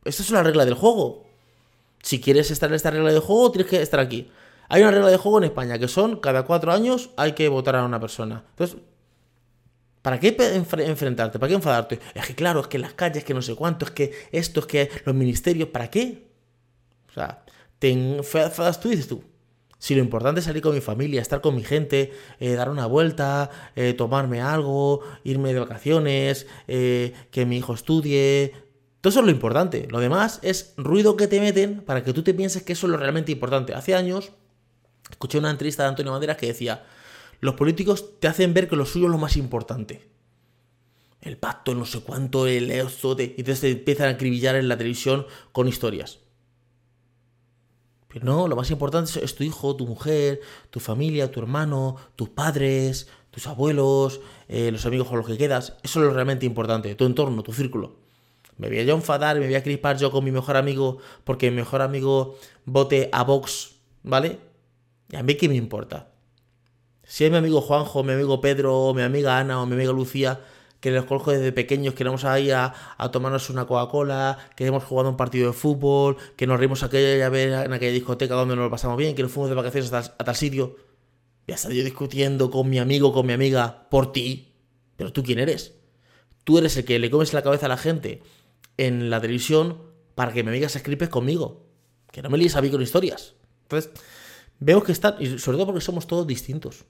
Esta 0.03 0.21
es 0.21 0.29
una 0.29 0.43
regla 0.43 0.65
del 0.65 0.73
juego. 0.73 1.25
Si 2.01 2.19
quieres 2.19 2.51
estar 2.51 2.69
en 2.69 2.75
esta 2.75 2.91
regla 2.91 3.11
del 3.11 3.21
juego, 3.21 3.51
tienes 3.51 3.69
que 3.69 3.81
estar 3.81 4.01
aquí. 4.01 4.29
Hay 4.67 4.81
una 4.81 4.91
regla 4.91 5.09
de 5.09 5.17
juego 5.17 5.37
en 5.37 5.45
España 5.45 5.79
que 5.79 5.87
son 5.87 6.17
cada 6.17 6.43
cuatro 6.43 6.73
años 6.73 7.11
hay 7.15 7.31
que 7.31 7.47
votar 7.47 7.77
a 7.77 7.85
una 7.85 7.99
persona. 7.99 8.43
Entonces, 8.49 8.77
¿Para 10.03 10.19
qué 10.19 10.35
enfrentarte? 10.85 11.39
¿Para 11.39 11.47
qué 11.47 11.55
enfadarte? 11.55 11.99
Es 12.13 12.25
que 12.25 12.35
claro, 12.35 12.59
es 12.59 12.67
que 12.67 12.77
las 12.77 12.93
calles, 12.93 13.23
que 13.23 13.33
no 13.33 13.41
sé 13.41 13.55
cuánto, 13.55 13.85
es 13.85 13.91
que 13.91 14.11
esto, 14.33 14.59
es 14.59 14.65
que 14.65 14.91
los 15.05 15.15
ministerios, 15.15 15.69
¿para 15.69 15.89
qué? 15.89 16.27
O 17.09 17.13
sea, 17.13 17.45
te 17.79 17.89
enfadas 17.89 18.81
tú 18.81 18.89
y 18.89 18.91
dices 18.91 19.07
tú. 19.07 19.23
Si 19.83 19.95
lo 19.95 19.99
importante 19.99 20.39
es 20.39 20.45
salir 20.45 20.61
con 20.61 20.73
mi 20.73 20.79
familia, 20.79 21.21
estar 21.21 21.41
con 21.41 21.57
mi 21.57 21.63
gente, 21.65 22.13
eh, 22.39 22.53
dar 22.53 22.69
una 22.69 22.85
vuelta, 22.85 23.49
eh, 23.75 23.93
tomarme 23.93 24.39
algo, 24.39 25.01
irme 25.25 25.53
de 25.53 25.59
vacaciones, 25.59 26.47
eh, 26.69 27.11
que 27.31 27.45
mi 27.45 27.57
hijo 27.57 27.73
estudie. 27.73 28.53
Todo 29.01 29.09
eso 29.11 29.19
es 29.19 29.25
lo 29.25 29.31
importante. 29.33 29.89
Lo 29.91 29.99
demás 29.99 30.39
es 30.41 30.73
ruido 30.77 31.17
que 31.17 31.27
te 31.27 31.41
meten 31.41 31.81
para 31.81 32.01
que 32.01 32.13
tú 32.13 32.23
te 32.23 32.33
pienses 32.33 32.63
que 32.63 32.71
eso 32.71 32.87
es 32.87 32.91
lo 32.91 32.97
realmente 32.97 33.33
importante. 33.33 33.73
Hace 33.73 33.93
años 33.93 34.31
escuché 35.11 35.37
una 35.37 35.51
entrevista 35.51 35.83
de 35.83 35.89
Antonio 35.89 36.13
Banderas 36.13 36.37
que 36.37 36.47
decía, 36.47 36.85
los 37.41 37.55
políticos 37.55 38.21
te 38.21 38.29
hacen 38.29 38.53
ver 38.53 38.69
que 38.69 38.77
lo 38.77 38.85
suyo 38.85 39.07
es 39.07 39.11
lo 39.11 39.17
más 39.17 39.35
importante. 39.35 40.07
El 41.19 41.35
pacto, 41.35 41.75
no 41.75 41.85
sé 41.85 41.99
cuánto, 41.99 42.47
el 42.47 42.71
esto, 42.71 43.17
y 43.19 43.35
entonces 43.37 43.59
te 43.59 43.71
empiezan 43.71 44.07
a 44.07 44.11
acribillar 44.11 44.55
en 44.55 44.69
la 44.69 44.77
televisión 44.77 45.25
con 45.51 45.67
historias. 45.67 46.22
No, 48.21 48.47
lo 48.47 48.55
más 48.55 48.69
importante 48.69 49.23
es 49.23 49.35
tu 49.35 49.43
hijo, 49.43 49.75
tu 49.75 49.87
mujer, 49.87 50.41
tu 50.69 50.79
familia, 50.79 51.31
tu 51.31 51.39
hermano, 51.39 51.95
tus 52.15 52.29
padres, 52.29 53.07
tus 53.31 53.47
abuelos, 53.47 54.21
eh, 54.47 54.71
los 54.71 54.85
amigos 54.85 55.07
con 55.07 55.17
los 55.17 55.25
que 55.25 55.37
quedas. 55.37 55.77
Eso 55.83 55.99
es 55.99 56.05
lo 56.05 56.13
realmente 56.13 56.45
importante, 56.45 56.93
tu 56.95 57.05
entorno, 57.05 57.41
tu 57.41 57.53
círculo. 57.53 57.95
Me 58.57 58.67
voy 58.67 58.79
a 58.79 58.83
yo 58.83 58.93
enfadar, 58.93 59.39
me 59.39 59.47
voy 59.47 59.55
a 59.55 59.63
crispar 59.63 59.97
yo 59.97 60.11
con 60.11 60.23
mi 60.23 60.31
mejor 60.31 60.57
amigo 60.57 60.99
porque 61.23 61.49
mi 61.49 61.57
mejor 61.57 61.81
amigo 61.81 62.37
vote 62.65 63.09
a 63.11 63.23
Vox, 63.23 63.75
¿vale? 64.03 64.37
Y 65.09 65.15
a 65.15 65.23
mí 65.23 65.35
qué 65.35 65.49
me 65.49 65.55
importa. 65.55 66.11
Si 67.03 67.25
es 67.25 67.31
mi 67.31 67.37
amigo 67.37 67.61
Juanjo, 67.61 68.03
mi 68.03 68.13
amigo 68.13 68.39
Pedro, 68.39 68.93
mi 68.93 69.01
amiga 69.01 69.39
Ana 69.39 69.61
o 69.61 69.65
mi 69.65 69.73
amiga 69.73 69.91
Lucía, 69.91 70.39
que 70.83 70.91
los 70.91 71.05
conozco 71.05 71.31
desde 71.31 71.53
pequeños, 71.53 71.93
que 71.93 72.03
vamos 72.03 72.25
ahí 72.25 72.51
a, 72.51 72.73
a 72.97 73.09
tomarnos 73.09 73.49
una 73.49 73.63
Coca-Cola, 73.63 74.37
que 74.53 74.65
hemos 74.65 74.83
jugado 74.83 75.09
un 75.09 75.15
partido 75.15 75.47
de 75.47 75.53
fútbol, 75.53 76.17
que 76.35 76.45
nos 76.45 76.59
rimos 76.59 76.83
aquella 76.83 77.29
vez 77.29 77.53
en 77.65 77.71
aquella 77.71 77.93
discoteca 77.93 78.35
donde 78.35 78.57
nos 78.57 78.65
lo 78.65 78.69
pasamos 78.69 78.97
bien, 78.97 79.15
que 79.15 79.23
nos 79.23 79.31
fuimos 79.31 79.49
de 79.49 79.55
vacaciones 79.55 79.93
a 79.93 80.01
tal, 80.01 80.35
sitio. 80.35 80.75
Y 81.47 81.53
hasta 81.53 81.69
yo 81.69 81.85
discutiendo 81.85 82.51
con 82.51 82.69
mi 82.69 82.79
amigo, 82.79 83.13
con 83.13 83.25
mi 83.25 83.31
amiga, 83.31 83.87
por 83.89 84.11
ti. 84.11 84.55
Pero 84.97 85.13
tú 85.13 85.23
quién 85.23 85.39
eres? 85.39 85.73
Tú 86.43 86.57
eres 86.57 86.75
el 86.75 86.83
que 86.83 86.99
le 86.99 87.09
comes 87.09 87.31
la 87.31 87.43
cabeza 87.43 87.67
a 87.67 87.69
la 87.69 87.77
gente 87.77 88.21
en 88.75 89.09
la 89.09 89.21
televisión 89.21 89.83
para 90.15 90.33
que 90.33 90.43
mi 90.43 90.49
amiga 90.49 90.67
se 90.67 90.79
escripe 90.79 91.07
conmigo. 91.07 91.65
Que 92.11 92.21
no 92.21 92.29
me 92.29 92.37
líes 92.37 92.57
a 92.57 92.61
mí 92.61 92.69
con 92.69 92.81
historias. 92.81 93.35
Entonces, 93.61 93.89
vemos 94.59 94.83
que 94.83 94.91
están, 94.91 95.15
y 95.21 95.39
sobre 95.39 95.55
todo 95.55 95.67
porque 95.67 95.79
somos 95.79 96.07
todos 96.07 96.27
distintos. 96.27 96.83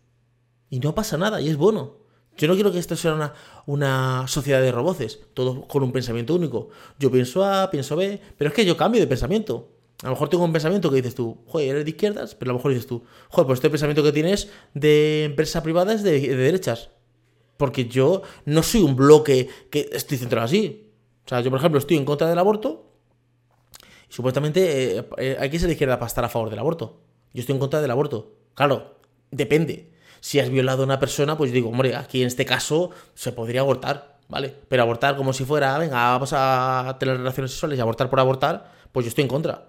Y 0.71 0.79
no 0.79 0.95
pasa 0.95 1.15
nada, 1.15 1.41
y 1.41 1.49
es 1.49 1.58
bueno. 1.58 2.02
Yo 2.38 2.48
no 2.48 2.56
quiero 2.56 2.72
que 2.72 2.80
esto 2.80 2.96
sea 2.96 3.13
una, 3.13 3.34
una 3.65 4.28
sociedad 4.28 4.62
de 4.62 4.72
roboces, 4.72 5.19
todos 5.34 5.65
con 5.67 5.84
un 5.84 5.91
pensamiento 5.91 6.34
único. 6.36 6.69
Yo 7.00 7.12
pienso 7.12 7.46
A, 7.46 7.69
pienso 7.69 7.96
B, 7.96 8.19
pero 8.38 8.50
es 8.50 8.56
que 8.56 8.65
yo 8.65 8.76
cambio 8.76 9.00
de 9.02 9.08
pensamiento. 9.08 9.69
A 10.02 10.08
lo 10.08 10.12
mejor 10.12 10.28
tengo 10.28 10.43
un 10.43 10.52
pensamiento 10.52 10.89
que 10.89 10.98
dices 10.98 11.15
tú, 11.15 11.38
joder, 11.48 11.69
eres 11.69 11.86
de 11.86 11.91
izquierdas, 11.91 12.36
pero 12.36 12.52
a 12.52 12.54
lo 12.54 12.60
mejor 12.60 12.74
dices 12.74 12.88
tú, 12.88 13.04
joder, 13.30 13.48
pues 13.48 13.58
este 13.58 13.69
pensamiento 13.69 14.04
que 14.04 14.12
tienes 14.12 14.50
de 14.74 15.24
empresa 15.24 15.63
privada 15.63 15.93
es 15.93 16.04
de, 16.04 16.19
derechas. 16.36 16.89
Porque 17.56 17.86
yo 17.86 18.24
no 18.46 18.63
soy 18.63 18.82
un 18.82 18.98
bloque 18.98 19.48
que 19.69 19.89
estoy 19.93 20.17
centrado 20.17 20.46
así. 20.46 20.91
O 21.26 21.30
sea, 21.30 21.39
yo, 21.39 21.50
por 21.50 21.60
ejemplo, 21.60 21.80
estoy 21.80 21.96
en 21.96 22.04
contra 22.04 22.28
del 22.28 22.38
aborto 22.38 22.91
y 24.10 24.13
supuestamente 24.13 24.98
eh, 24.98 25.06
eh, 25.19 25.38
hay 25.39 25.50
que 25.50 25.60
ser 25.60 25.67
de 25.67 25.74
izquierda 25.74 25.98
para 25.98 26.08
estar 26.08 26.26
a 26.26 26.30
favor 26.30 26.50
del 26.50 26.60
aborto. 26.60 27.00
Yo 27.34 27.39
estoy 27.39 27.54
en 27.54 27.60
contra 27.60 27.80
del 27.80 27.91
aborto. 27.91 28.36
Claro, 28.56 29.00
depende. 29.32 29.92
Si 30.23 30.39
has 30.39 30.49
violado 30.49 30.83
a 30.83 30.86
una 30.86 31.01
persona, 31.01 31.38
pues 31.38 31.51
digo, 31.51 31.67
hombre, 31.67 31.97
aquí 31.97 32.21
en 32.21 32.27
este 32.27 32.45
caso 32.45 32.91
se 33.13 33.33
podría 33.33 33.59
abortar, 33.59 34.19
¿vale? 34.29 34.55
Pero 34.69 34.83
abortar 34.83 35.17
como 35.17 35.33
si 35.33 35.43
fuera, 35.43 35.77
venga, 35.77 35.97
vamos 35.97 36.31
a 36.33 36.95
tener 36.97 37.17
relaciones 37.17 37.51
sexuales 37.51 37.77
y 37.77 37.81
abortar 37.81 38.09
por 38.09 38.21
abortar, 38.21 38.71
pues 38.93 39.05
yo 39.05 39.09
estoy 39.09 39.23
en 39.23 39.27
contra. 39.27 39.67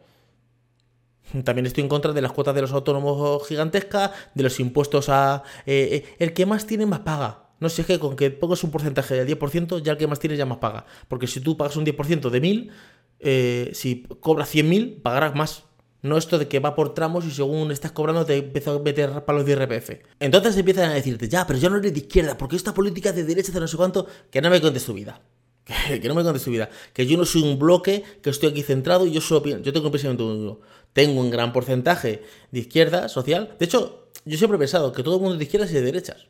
También 1.43 1.67
estoy 1.67 1.83
en 1.83 1.89
contra 1.89 2.13
de 2.13 2.23
las 2.23 2.31
cuotas 2.31 2.55
de 2.55 2.61
los 2.61 2.71
autónomos 2.71 3.45
gigantescas, 3.49 4.13
de 4.33 4.45
los 4.45 4.61
impuestos 4.61 5.09
a... 5.09 5.43
Eh, 5.67 5.89
eh, 5.91 6.15
el 6.21 6.33
que 6.33 6.47
más 6.47 6.69
tiene 6.69 6.87
más 6.87 7.01
paga. 7.01 7.49
No 7.59 7.69
sé, 7.69 7.81
es 7.81 7.89
que 7.89 7.99
con 7.99 8.15
que 8.15 8.31
pongas 8.31 8.63
un 8.63 8.71
porcentaje 8.71 9.17
del 9.17 9.37
10%, 9.37 9.83
ya 9.83 9.91
el 9.91 9.99
que 9.99 10.07
más 10.07 10.21
tiene 10.21 10.37
ya 10.37 10.47
más 10.47 10.59
paga. 10.59 10.87
Porque 11.09 11.27
si 11.27 11.41
tú 11.41 11.57
pagas 11.57 11.75
un 11.75 11.85
10% 11.85 12.31
de 12.31 12.41
1000, 12.41 12.71
eh, 13.19 13.71
si 13.75 14.05
cobras 14.21 14.55
100.000, 14.55 15.03
pagarás 15.03 15.35
más. 15.35 15.65
No 16.05 16.19
esto 16.19 16.39
de 16.39 16.47
que 16.49 16.61
va 16.61 16.75
por 16.75 16.93
tramos 16.93 17.25
y 17.25 17.31
según 17.31 17.73
estás 17.73 17.93
cobrando 17.93 18.27
te 18.27 18.37
empieza 18.37 18.73
a 18.73 18.79
meter 18.79 19.25
palos 19.25 19.47
de 19.47 19.53
IRPF. 19.53 19.91
Entonces 20.21 20.55
empiezan 20.55 20.91
a 20.91 20.95
decirte, 20.95 21.31
ya, 21.31 21.47
pero 21.47 21.59
yo 21.59 21.71
no 21.71 21.79
eres 21.79 21.95
de 21.95 22.01
izquierda, 22.01 22.37
porque 22.37 22.57
esta 22.57 22.75
política 22.75 23.11
de 23.11 23.25
derecha 23.25 23.53
de 23.53 23.61
no 23.61 23.67
sé 23.67 23.79
cuánto, 23.79 24.07
que 24.31 24.43
no 24.43 24.51
me 24.51 24.61
cuentes 24.61 24.85
tu 24.85 24.93
vida. 24.93 25.23
Que, 25.65 26.07
no 26.07 26.15
me 26.15 26.23
contes 26.23 26.45
tu 26.45 26.51
vida. 26.51 26.69
Que 26.93 27.07
yo 27.07 27.17
no 27.17 27.25
soy 27.25 27.43
un 27.43 27.59
bloque, 27.59 28.05
que 28.21 28.29
estoy 28.29 28.51
aquí 28.51 28.63
centrado 28.63 29.07
y 29.07 29.13
yo 29.13 29.23
solo 29.23 29.43
Yo 29.63 29.73
tengo 29.73 29.87
un 29.87 29.93
pensamiento 29.93 30.27
único. 30.27 30.61
Tengo 30.93 31.19
un 31.19 31.31
gran 31.31 31.55
porcentaje 31.55 32.23
de 32.51 32.61
izquierda 32.61 33.09
social. 33.09 33.57
De 33.59 33.65
hecho, 33.65 34.11
yo 34.27 34.37
siempre 34.37 34.57
he 34.57 34.59
pensado 34.59 34.93
que 34.93 35.03
todo 35.03 35.17
el 35.17 35.21
mundo 35.23 35.37
es 35.37 35.39
de 35.39 35.45
izquierdas 35.45 35.71
y 35.71 35.75
de 35.75 35.81
derechas. 35.81 36.27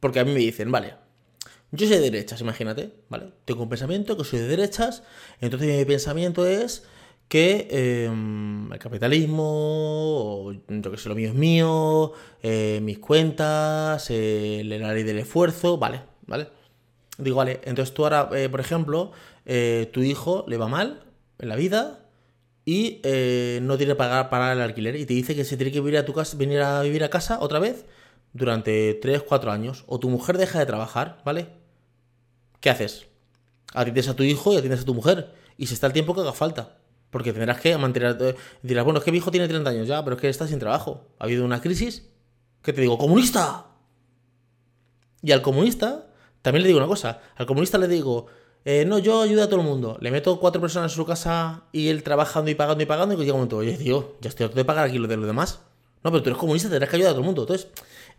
Porque 0.00 0.18
a 0.18 0.24
mí 0.24 0.32
me 0.32 0.40
dicen, 0.40 0.72
vale, 0.72 0.94
yo 1.70 1.86
soy 1.86 1.98
de 1.98 2.10
derechas, 2.10 2.40
imagínate, 2.40 2.92
¿vale? 3.08 3.32
Tengo 3.44 3.62
un 3.62 3.68
pensamiento 3.68 4.16
que 4.16 4.24
soy 4.24 4.40
de 4.40 4.48
derechas, 4.48 5.04
entonces 5.40 5.78
mi 5.78 5.84
pensamiento 5.84 6.44
es 6.44 6.82
que 7.32 7.66
em, 7.70 8.70
el 8.70 8.78
capitalismo, 8.78 10.52
yo 10.68 10.90
que 10.90 10.98
sé, 10.98 11.08
lo 11.08 11.14
mío 11.14 11.30
es 11.30 11.34
mío, 11.34 12.12
eh, 12.42 12.78
mis 12.82 12.98
cuentas, 12.98 14.10
la 14.10 14.92
ley 14.92 15.02
del 15.02 15.18
esfuerzo, 15.18 15.78
vale, 15.78 16.02
¿vale? 16.26 16.48
Digo, 17.16 17.36
vale, 17.36 17.62
entonces 17.64 17.94
tú 17.94 18.04
ahora, 18.04 18.28
eh, 18.34 18.50
por 18.50 18.60
ejemplo, 18.60 19.12
eh, 19.46 19.88
tu 19.94 20.02
hijo 20.02 20.44
le 20.46 20.58
va 20.58 20.68
mal 20.68 21.04
en 21.38 21.48
la 21.48 21.56
vida 21.56 22.04
y 22.66 23.00
no 23.62 23.78
tiene 23.78 23.94
que 23.94 23.96
pagar, 23.96 24.28
pagar 24.28 24.54
el 24.54 24.62
alquiler 24.62 24.96
y 24.96 25.06
te 25.06 25.14
dice 25.14 25.34
que 25.34 25.46
se 25.46 25.56
tiene 25.56 25.72
que 25.72 25.80
venir 25.80 26.00
a 26.00 26.04
tu 26.04 26.12
casa, 26.12 26.36
venir 26.36 26.60
a 26.60 26.82
vivir 26.82 27.02
a 27.02 27.08
casa 27.08 27.38
otra 27.40 27.60
vez 27.60 27.86
durante 28.34 28.92
3, 28.92 29.22
4 29.22 29.50
años, 29.50 29.84
o 29.86 29.98
tu 29.98 30.10
mujer 30.10 30.36
deja 30.36 30.58
de 30.58 30.66
trabajar, 30.66 31.22
¿vale? 31.24 31.48
¿Qué 32.60 32.68
haces? 32.68 33.06
Atiendes 33.72 34.08
a 34.08 34.16
tu 34.16 34.22
hijo 34.22 34.52
y 34.52 34.58
atiendes 34.58 34.82
a 34.82 34.84
tu 34.84 34.92
mujer, 34.92 35.32
y 35.56 35.68
se 35.68 35.72
está 35.72 35.86
el 35.86 35.94
tiempo 35.94 36.14
que 36.14 36.20
haga 36.20 36.34
falta. 36.34 36.81
Porque 37.12 37.32
tendrás 37.32 37.60
que 37.60 37.76
mantener. 37.76 38.16
Eh, 38.20 38.34
dirás, 38.62 38.84
bueno, 38.84 38.98
es 38.98 39.04
que 39.04 39.12
mi 39.12 39.18
hijo 39.18 39.30
tiene 39.30 39.46
30 39.46 39.70
años 39.70 39.86
ya, 39.86 40.02
pero 40.02 40.16
es 40.16 40.22
que 40.22 40.28
está 40.30 40.48
sin 40.48 40.58
trabajo. 40.58 41.06
Ha 41.18 41.24
habido 41.24 41.44
una 41.44 41.60
crisis. 41.60 42.08
¿Qué 42.62 42.72
te 42.72 42.80
digo? 42.80 42.96
¡Comunista! 42.96 43.66
Y 45.22 45.30
al 45.30 45.42
comunista 45.42 46.06
también 46.40 46.62
le 46.62 46.68
digo 46.68 46.78
una 46.78 46.88
cosa. 46.88 47.20
Al 47.36 47.44
comunista 47.44 47.76
le 47.76 47.86
digo, 47.86 48.26
eh, 48.64 48.84
no, 48.86 48.98
yo 48.98 49.20
ayudo 49.20 49.42
a 49.42 49.46
todo 49.46 49.60
el 49.60 49.66
mundo. 49.66 49.98
Le 50.00 50.10
meto 50.10 50.40
cuatro 50.40 50.60
personas 50.60 50.90
en 50.90 50.96
su 50.96 51.04
casa 51.04 51.64
y 51.70 51.88
él 51.88 52.02
trabajando 52.02 52.50
y 52.50 52.54
pagando 52.54 52.82
y 52.82 52.86
pagando. 52.86 53.14
Y 53.14 53.18
llega 53.18 53.34
un 53.34 53.40
momento, 53.40 53.58
oye, 53.58 53.76
tío, 53.76 54.16
ya 54.22 54.30
estoy 54.30 54.44
harto 54.44 54.56
de 54.56 54.64
pagar 54.64 54.88
aquí 54.88 54.98
lo 54.98 55.06
de 55.06 55.18
los 55.18 55.26
demás. 55.26 55.60
No, 56.02 56.10
pero 56.10 56.22
tú 56.22 56.30
eres 56.30 56.38
comunista, 56.38 56.70
tendrás 56.70 56.88
que 56.88 56.96
ayudar 56.96 57.10
a 57.10 57.12
todo 57.12 57.20
el 57.20 57.26
mundo. 57.26 57.42
Entonces, 57.42 57.68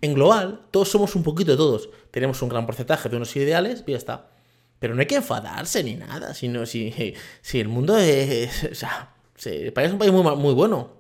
en 0.02 0.14
global, 0.14 0.62
todos 0.70 0.88
somos 0.90 1.16
un 1.16 1.24
poquito 1.24 1.52
de 1.52 1.58
todos. 1.58 1.90
Tenemos 2.12 2.42
un 2.44 2.50
gran 2.50 2.68
porcentaje 2.68 3.10
de 3.10 3.18
unos 3.18 3.36
ideales 3.36 3.84
y 3.88 3.92
ya 3.92 3.98
está. 3.98 4.33
Pero 4.84 4.96
no 4.96 5.00
hay 5.00 5.08
que 5.08 5.16
enfadarse 5.16 5.82
ni 5.82 5.96
nada, 5.96 6.34
sino 6.34 6.66
si, 6.66 6.94
si 7.42 7.62
el 7.62 7.70
mundo 7.70 7.98
es... 7.98 8.66
O 8.70 8.76
sea, 8.76 9.16
España 9.38 9.88
es 9.88 9.94
un 9.94 9.98
país 9.98 10.12
muy, 10.12 10.24
muy 10.36 10.54
bueno. 10.54 10.92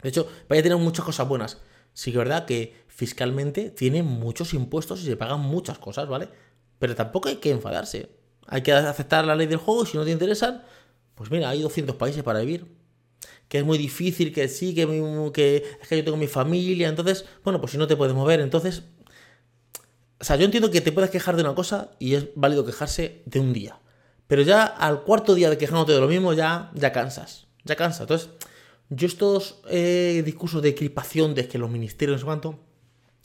De 0.00 0.10
hecho, 0.10 0.28
España 0.42 0.62
tiene 0.62 0.76
muchas 0.76 1.04
cosas 1.04 1.26
buenas. 1.26 1.58
Sí 1.92 2.12
que 2.12 2.18
es 2.18 2.24
verdad 2.24 2.44
que 2.44 2.84
fiscalmente 2.86 3.70
tiene 3.70 4.04
muchos 4.04 4.54
impuestos 4.54 5.02
y 5.02 5.06
se 5.06 5.16
pagan 5.16 5.40
muchas 5.40 5.76
cosas, 5.78 6.06
¿vale? 6.06 6.28
Pero 6.78 6.94
tampoco 6.94 7.28
hay 7.28 7.38
que 7.38 7.50
enfadarse. 7.50 8.10
Hay 8.46 8.62
que 8.62 8.72
aceptar 8.72 9.24
la 9.24 9.34
ley 9.34 9.48
del 9.48 9.58
juego 9.58 9.82
y 9.82 9.86
si 9.86 9.96
no 9.96 10.04
te 10.04 10.12
interesan, 10.12 10.62
pues 11.16 11.28
mira, 11.28 11.48
hay 11.48 11.62
200 11.62 11.96
países 11.96 12.22
para 12.22 12.38
vivir. 12.38 12.76
Que 13.48 13.58
es 13.58 13.64
muy 13.64 13.76
difícil, 13.76 14.32
que 14.32 14.46
sí, 14.46 14.72
que, 14.72 14.86
que 15.34 15.56
es 15.82 15.88
que 15.88 15.96
yo 15.96 16.04
tengo 16.04 16.16
mi 16.16 16.28
familia, 16.28 16.88
entonces, 16.88 17.24
bueno, 17.42 17.60
pues 17.60 17.72
si 17.72 17.78
no 17.78 17.88
te 17.88 17.96
puedes 17.96 18.14
mover, 18.14 18.38
entonces 18.38 18.84
o 20.18 20.24
sea, 20.24 20.36
yo 20.36 20.44
entiendo 20.44 20.70
que 20.70 20.80
te 20.80 20.92
puedes 20.92 21.10
quejar 21.10 21.36
de 21.36 21.42
una 21.42 21.54
cosa 21.54 21.90
y 21.98 22.14
es 22.14 22.28
válido 22.34 22.64
quejarse 22.64 23.22
de 23.26 23.40
un 23.40 23.52
día. 23.52 23.78
Pero 24.26 24.42
ya 24.42 24.64
al 24.64 25.02
cuarto 25.02 25.34
día 25.34 25.50
de 25.50 25.58
quejándote 25.58 25.92
de 25.92 26.00
lo 26.00 26.08
mismo, 26.08 26.32
ya, 26.32 26.70
ya 26.74 26.92
cansas. 26.92 27.46
Ya 27.64 27.76
cansa. 27.76 28.04
Entonces, 28.04 28.30
yo 28.88 29.06
estos 29.06 29.60
eh, 29.68 30.22
discursos 30.24 30.62
de 30.62 30.70
equipación 30.70 31.34
de 31.34 31.46
que 31.48 31.58
los 31.58 31.70
ministerios, 31.70 32.16
no 32.16 32.18
sé 32.20 32.24
cuánto, 32.24 32.58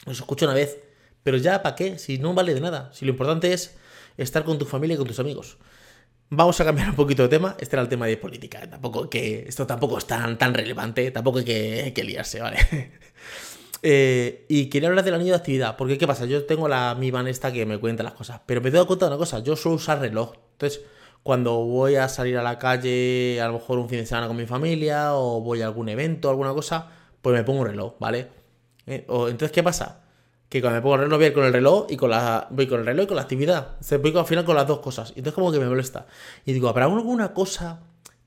los 0.05 0.19
escucho 0.19 0.45
una 0.45 0.53
vez. 0.53 0.79
Pero 1.23 1.37
ya, 1.37 1.61
¿para 1.63 1.75
qué? 1.75 1.97
Si 1.97 2.17
no 2.17 2.33
vale 2.33 2.53
de 2.53 2.61
nada. 2.61 2.91
Si 2.93 3.05
lo 3.05 3.11
importante 3.11 3.53
es 3.53 3.75
estar 4.17 4.43
con 4.43 4.57
tu 4.57 4.65
familia 4.65 4.95
y 4.95 4.97
con 4.97 5.07
tus 5.07 5.19
amigos. 5.19 5.57
Vamos 6.29 6.59
a 6.61 6.65
cambiar 6.65 6.89
un 6.89 6.95
poquito 6.95 7.23
de 7.23 7.29
tema. 7.29 7.55
Este 7.59 7.75
era 7.75 7.83
el 7.83 7.89
tema 7.89 8.05
de 8.07 8.17
política. 8.17 8.69
Tampoco 8.69 9.09
que 9.09 9.45
esto 9.47 9.65
tampoco 9.65 9.97
es 9.97 10.05
tan, 10.05 10.37
tan 10.37 10.53
relevante. 10.53 11.09
Tampoco 11.11 11.43
que, 11.43 11.91
que 11.95 12.03
liarse, 12.03 12.41
¿vale? 12.41 12.57
Eh, 13.83 14.45
y 14.47 14.67
quería 14.69 14.89
hablar 14.89 15.03
del 15.03 15.15
anillo 15.15 15.31
de 15.31 15.37
actividad, 15.37 15.75
porque 15.75 15.97
¿qué 15.97 16.05
pasa? 16.05 16.25
Yo 16.25 16.45
tengo 16.45 16.67
la 16.67 16.95
Mi 16.95 17.09
Band 17.09 17.27
esta 17.27 17.51
que 17.51 17.65
me 17.65 17.79
cuenta 17.79 18.03
las 18.03 18.13
cosas, 18.13 18.41
pero 18.45 18.61
me 18.61 18.69
he 18.69 18.71
dado 18.71 18.85
cuenta 18.85 19.05
de 19.05 19.11
una 19.11 19.17
cosa, 19.17 19.39
yo 19.39 19.55
suelo 19.55 19.77
usar 19.77 19.99
reloj. 19.99 20.33
Entonces, 20.53 20.81
cuando 21.23 21.57
voy 21.65 21.95
a 21.95 22.07
salir 22.07 22.37
a 22.37 22.43
la 22.43 22.59
calle, 22.59 23.39
a 23.41 23.47
lo 23.47 23.53
mejor 23.53 23.79
un 23.79 23.89
fin 23.89 23.99
de 23.99 24.05
semana 24.05 24.27
con 24.27 24.37
mi 24.37 24.45
familia, 24.45 25.15
o 25.15 25.41
voy 25.41 25.61
a 25.61 25.65
algún 25.65 25.89
evento, 25.89 26.29
alguna 26.29 26.53
cosa, 26.53 26.89
pues 27.21 27.35
me 27.35 27.43
pongo 27.43 27.61
un 27.61 27.67
reloj, 27.67 27.95
¿vale? 27.99 28.27
Eh, 28.85 29.05
o, 29.07 29.27
entonces, 29.27 29.51
¿qué 29.51 29.63
pasa? 29.63 30.03
Que 30.49 30.61
cuando 30.61 30.77
me 30.79 30.81
pongo 30.81 30.95
el 30.95 31.01
reloj 31.01 31.19
voy 31.19 31.31
con 31.31 31.45
el 31.45 31.53
reloj 31.53 31.85
y 31.89 31.97
con 31.97 32.09
la. 32.09 32.47
Voy 32.51 32.67
con 32.67 32.81
el 32.81 32.85
reloj 32.85 33.05
y 33.05 33.07
con 33.07 33.15
la 33.15 33.21
actividad. 33.23 33.77
Se 33.79 33.97
voy 33.97 34.15
al 34.17 34.25
final 34.25 34.45
con 34.45 34.55
las 34.55 34.67
dos 34.67 34.79
cosas. 34.79 35.09
Entonces 35.09 35.33
como 35.33 35.51
que 35.51 35.59
me 35.59 35.67
molesta. 35.67 36.07
Y 36.45 36.53
digo, 36.53 36.67
¿habrá 36.69 36.85
alguna 36.85 37.33
cosa 37.33 37.79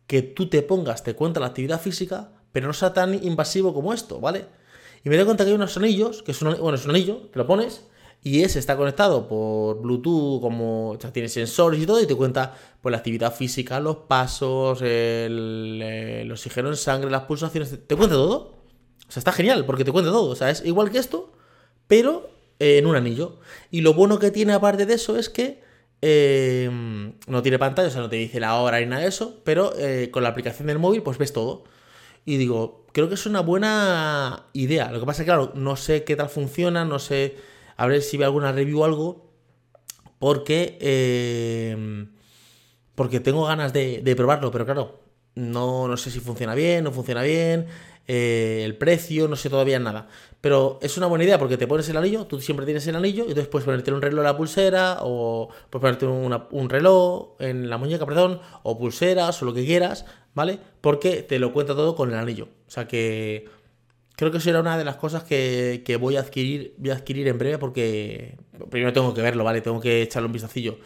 que 0.07 0.23
tú 0.23 0.49
te 0.49 0.63
pongas, 0.63 1.03
te 1.03 1.15
cuenta 1.15 1.41
la 1.41 1.47
actividad 1.47 1.81
física, 1.81 2.31
pero 2.53 2.67
no 2.67 2.73
sea 2.73 2.93
tan 2.95 3.15
invasivo 3.25 3.75
como 3.75 3.93
esto, 3.93 4.21
¿vale? 4.21 4.47
Y 5.05 5.11
me 5.11 5.17
doy 5.17 5.27
cuenta 5.27 5.45
que 5.45 5.51
hay 5.51 5.57
unos 5.57 5.77
anillos, 5.77 6.23
que 6.23 6.33
es 6.33 6.43
un, 6.43 6.57
bueno, 6.59 6.75
es 6.75 6.85
un 6.85 6.91
anillo, 6.91 7.31
que 7.31 7.39
lo 7.39 7.47
pones 7.47 7.85
y 8.27 8.43
ese 8.43 8.59
está 8.59 8.75
conectado 8.75 9.29
por 9.29 9.83
Bluetooth, 9.83 10.41
como 10.41 10.93
o 10.93 10.99
sea, 10.99 11.13
tiene 11.13 11.29
sensores 11.29 11.79
y 11.79 11.85
todo, 11.85 12.01
y 12.01 12.07
te 12.07 12.15
cuenta 12.15 12.57
pues, 12.81 12.91
la 12.91 12.97
actividad 12.97 13.35
física, 13.35 13.79
los 13.81 13.97
pasos, 13.97 14.81
el, 14.81 16.27
oxígeno 16.33 16.71
en 16.71 16.77
sangre, 16.77 17.11
las 17.11 17.25
pulsaciones, 17.25 17.87
te 17.87 17.95
cuenta 17.95 18.15
todo. 18.15 18.55
O 19.07 19.13
sea, 19.13 19.21
está 19.21 19.31
genial, 19.31 19.67
porque 19.67 19.85
te 19.85 19.93
cuenta 19.93 20.11
todo. 20.11 20.31
O 20.31 20.37
sea, 20.37 20.49
es 20.49 20.65
igual 20.65 20.91
que 20.91 20.97
esto, 20.99 21.33
pero 21.87 22.31
eh, 22.59 22.79
en 22.79 22.87
un 22.87 22.97
anillo. 22.97 23.41
Y 23.71 23.83
lo 23.83 23.93
bueno 23.93 24.19
que 24.19 24.31
tiene 24.31 24.55
aparte 24.55 24.87
de 24.87 24.95
eso 24.95 25.19
es 25.19 25.29
que 25.29 25.63
eh, 26.01 26.71
no 27.27 27.43
tiene 27.43 27.59
pantalla, 27.59 27.89
o 27.89 27.91
sea, 27.91 28.01
no 28.01 28.09
te 28.09 28.17
dice 28.17 28.41
la 28.41 28.55
hora 28.55 28.81
ni 28.81 28.87
nada 28.87 29.03
de 29.03 29.09
eso, 29.09 29.43
pero 29.45 29.75
eh, 29.77 30.09
con 30.11 30.23
la 30.23 30.31
aplicación 30.31 30.69
del 30.69 30.79
móvil 30.79 31.03
pues 31.03 31.19
ves 31.19 31.35
todo. 31.35 31.65
Y 32.25 32.39
digo, 32.39 32.84
creo 32.95 33.09
que 33.09 33.17
es 33.17 33.27
una 33.27 33.41
buena 33.41 34.47
idea. 34.53 34.91
Lo 34.93 35.01
que 35.01 35.07
pasa 35.07 35.23
es 35.23 35.27
que, 35.27 35.31
claro, 35.33 35.53
no 35.57 35.75
sé 35.75 36.05
qué 36.05 36.15
tal 36.15 36.29
funciona, 36.29 36.85
no 36.85 37.01
sé, 37.01 37.37
a 37.77 37.87
ver 37.87 38.01
si 38.03 38.17
ve 38.17 38.25
alguna 38.25 38.53
review 38.53 38.81
o 38.81 38.85
algo, 38.85 39.33
porque, 40.21 40.79
eh, 40.81 42.07
porque 42.95 43.19
tengo 43.19 43.47
ganas 43.47 43.73
de, 43.73 44.15
probarlo, 44.17 44.53
pero 44.53 44.65
claro, 44.65 45.01
no, 45.35 45.89
no 45.89 45.97
sé 45.97 46.13
si 46.13 46.21
funciona 46.21 46.55
bien, 46.55 46.85
no 46.85 46.93
funciona 46.93 47.23
bien, 47.23 47.67
eh, 48.07 48.63
el 48.65 48.77
precio, 48.77 49.27
no 49.27 49.35
sé 49.35 49.51
todavía 49.51 49.81
nada. 49.81 50.09
Pero 50.45 50.79
es 50.83 50.99
una 50.99 51.07
buena 51.07 51.25
idea 51.25 51.39
porque 51.39 51.57
te 51.57 51.67
pones 51.67 51.89
el 51.89 51.97
anillo, 51.97 52.27
tú 52.27 52.39
siempre 52.39 52.67
tienes 52.67 52.87
el 52.87 52.95
anillo, 52.95 53.25
y 53.25 53.29
entonces 53.29 53.49
puedes 53.49 53.65
ponerte 53.65 53.91
un 53.91 54.03
reloj 54.03 54.19
en 54.19 54.25
la 54.25 54.37
pulsera, 54.37 54.99
o 55.01 55.49
puedes 55.71 55.81
ponerte 55.81 56.05
un 56.05 56.69
reloj 56.69 57.37
en 57.39 57.71
la 57.71 57.79
muñeca, 57.79 58.05
perdón, 58.05 58.43
o 58.63 58.79
pulseras, 58.79 59.41
o 59.41 59.47
lo 59.47 59.55
que 59.55 59.65
quieras, 59.65 60.05
¿vale? 60.35 60.59
Porque 60.83 61.23
te 61.23 61.39
lo 61.39 61.51
cuenta 61.55 61.75
todo 61.75 61.97
con 61.97 62.11
el 62.11 62.19
anillo. 62.19 62.49
O 62.69 62.71
sea 62.71 62.87
que 62.87 63.47
creo 64.17 64.31
que 64.31 64.39
será 64.39 64.61
una 64.61 64.77
de 64.77 64.85
las 64.85 64.97
cosas 64.97 65.23
que, 65.23 65.99
voy 65.99 66.17
a 66.17 66.21
adquirir, 66.21 66.75
voy 66.77 66.91
a 66.91 66.97
adquirir 66.97 67.27
en 67.27 67.39
breve 67.39 67.57
porque 67.57 68.37
primero 68.69 68.93
tengo 68.93 69.15
que 69.15 69.23
verlo, 69.23 69.45
¿vale? 69.45 69.63
Tengo 69.63 69.81
que 69.81 70.03
echarle 70.03 70.27
un 70.27 70.35
vistacillo. 70.35 70.77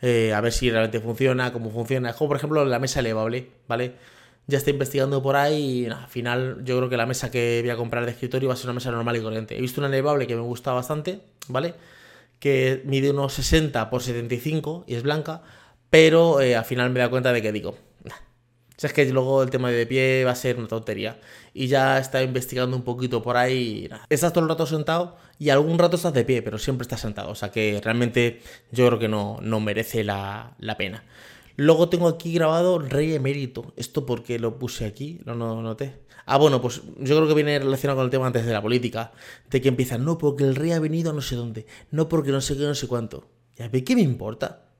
Eh, 0.00 0.32
a 0.32 0.40
ver 0.40 0.52
si 0.52 0.70
realmente 0.70 1.00
funciona, 1.00 1.52
cómo 1.52 1.72
funciona. 1.72 2.10
Es 2.10 2.14
como 2.14 2.28
por 2.28 2.36
ejemplo 2.36 2.64
la 2.64 2.78
mesa 2.78 3.00
elevable, 3.00 3.48
¿vale? 3.66 3.96
Ya 4.50 4.58
estoy 4.58 4.72
investigando 4.72 5.22
por 5.22 5.36
ahí 5.36 5.84
y 5.84 5.86
al 5.86 6.08
final 6.08 6.64
yo 6.64 6.76
creo 6.76 6.88
que 6.88 6.96
la 6.96 7.06
mesa 7.06 7.30
que 7.30 7.60
voy 7.62 7.70
a 7.70 7.76
comprar 7.76 8.04
de 8.04 8.12
escritorio 8.12 8.48
va 8.48 8.54
a 8.54 8.56
ser 8.56 8.66
una 8.66 8.74
mesa 8.74 8.90
normal 8.90 9.16
y 9.16 9.22
corriente. 9.22 9.56
He 9.56 9.60
visto 9.60 9.80
una 9.80 9.88
elevable 9.88 10.26
que 10.26 10.34
me 10.34 10.42
gusta 10.42 10.72
bastante, 10.72 11.20
¿vale? 11.48 11.74
Que 12.38 12.82
mide 12.84 13.10
unos 13.10 13.32
60 13.34 13.90
por 13.90 14.02
75 14.02 14.84
y 14.86 14.94
es 14.94 15.02
blanca, 15.02 15.42
pero 15.88 16.40
eh, 16.40 16.56
al 16.56 16.64
final 16.64 16.90
me 16.90 17.00
da 17.00 17.08
cuenta 17.08 17.32
de 17.32 17.42
que 17.42 17.52
digo, 17.52 17.76
si 18.80 18.86
es 18.86 18.94
que 18.94 19.04
luego 19.12 19.42
el 19.42 19.50
tema 19.50 19.70
de 19.70 19.84
pie 19.84 20.24
va 20.24 20.30
a 20.30 20.34
ser 20.34 20.56
una 20.56 20.66
tontería. 20.66 21.20
Y 21.52 21.66
ya 21.66 21.98
está 21.98 22.22
investigando 22.22 22.74
un 22.74 22.82
poquito 22.82 23.22
por 23.22 23.36
ahí. 23.36 23.90
Estás 24.08 24.32
todo 24.32 24.42
el 24.44 24.48
rato 24.48 24.64
sentado 24.64 25.18
y 25.38 25.50
algún 25.50 25.78
rato 25.78 25.96
estás 25.96 26.14
de 26.14 26.24
pie, 26.24 26.40
pero 26.40 26.56
siempre 26.56 26.84
estás 26.84 27.00
sentado. 27.02 27.28
O 27.28 27.34
sea 27.34 27.50
que 27.50 27.78
realmente 27.84 28.40
yo 28.72 28.86
creo 28.86 28.98
que 28.98 29.08
no, 29.08 29.38
no 29.42 29.60
merece 29.60 30.02
la, 30.02 30.56
pena. 30.78 31.04
Luego 31.60 31.90
tengo 31.90 32.08
aquí 32.08 32.32
grabado 32.32 32.78
Rey 32.78 33.12
Emérito. 33.12 33.74
¿Esto 33.76 34.06
porque 34.06 34.38
lo 34.38 34.58
puse 34.58 34.86
aquí? 34.86 35.20
No, 35.26 35.34
no 35.34 35.60
noté. 35.60 36.00
Ah, 36.24 36.38
bueno, 36.38 36.62
pues 36.62 36.80
yo 36.98 37.16
creo 37.16 37.28
que 37.28 37.34
viene 37.34 37.58
relacionado 37.58 37.98
con 37.98 38.06
el 38.06 38.10
tema 38.10 38.26
antes 38.26 38.46
de 38.46 38.52
la 38.54 38.62
política. 38.62 39.12
De 39.50 39.60
que 39.60 39.68
empiezan, 39.68 40.02
no 40.02 40.16
porque 40.16 40.44
el 40.44 40.56
rey 40.56 40.72
ha 40.72 40.80
venido 40.80 41.10
a 41.10 41.12
no 41.12 41.20
sé 41.20 41.36
dónde. 41.36 41.66
No 41.90 42.08
porque 42.08 42.32
no 42.32 42.40
sé 42.40 42.56
qué, 42.56 42.62
no 42.62 42.74
sé 42.74 42.88
cuánto. 42.88 43.28
Ya 43.56 43.70
qué 43.70 43.94
me 43.94 44.00
importa. 44.00 44.70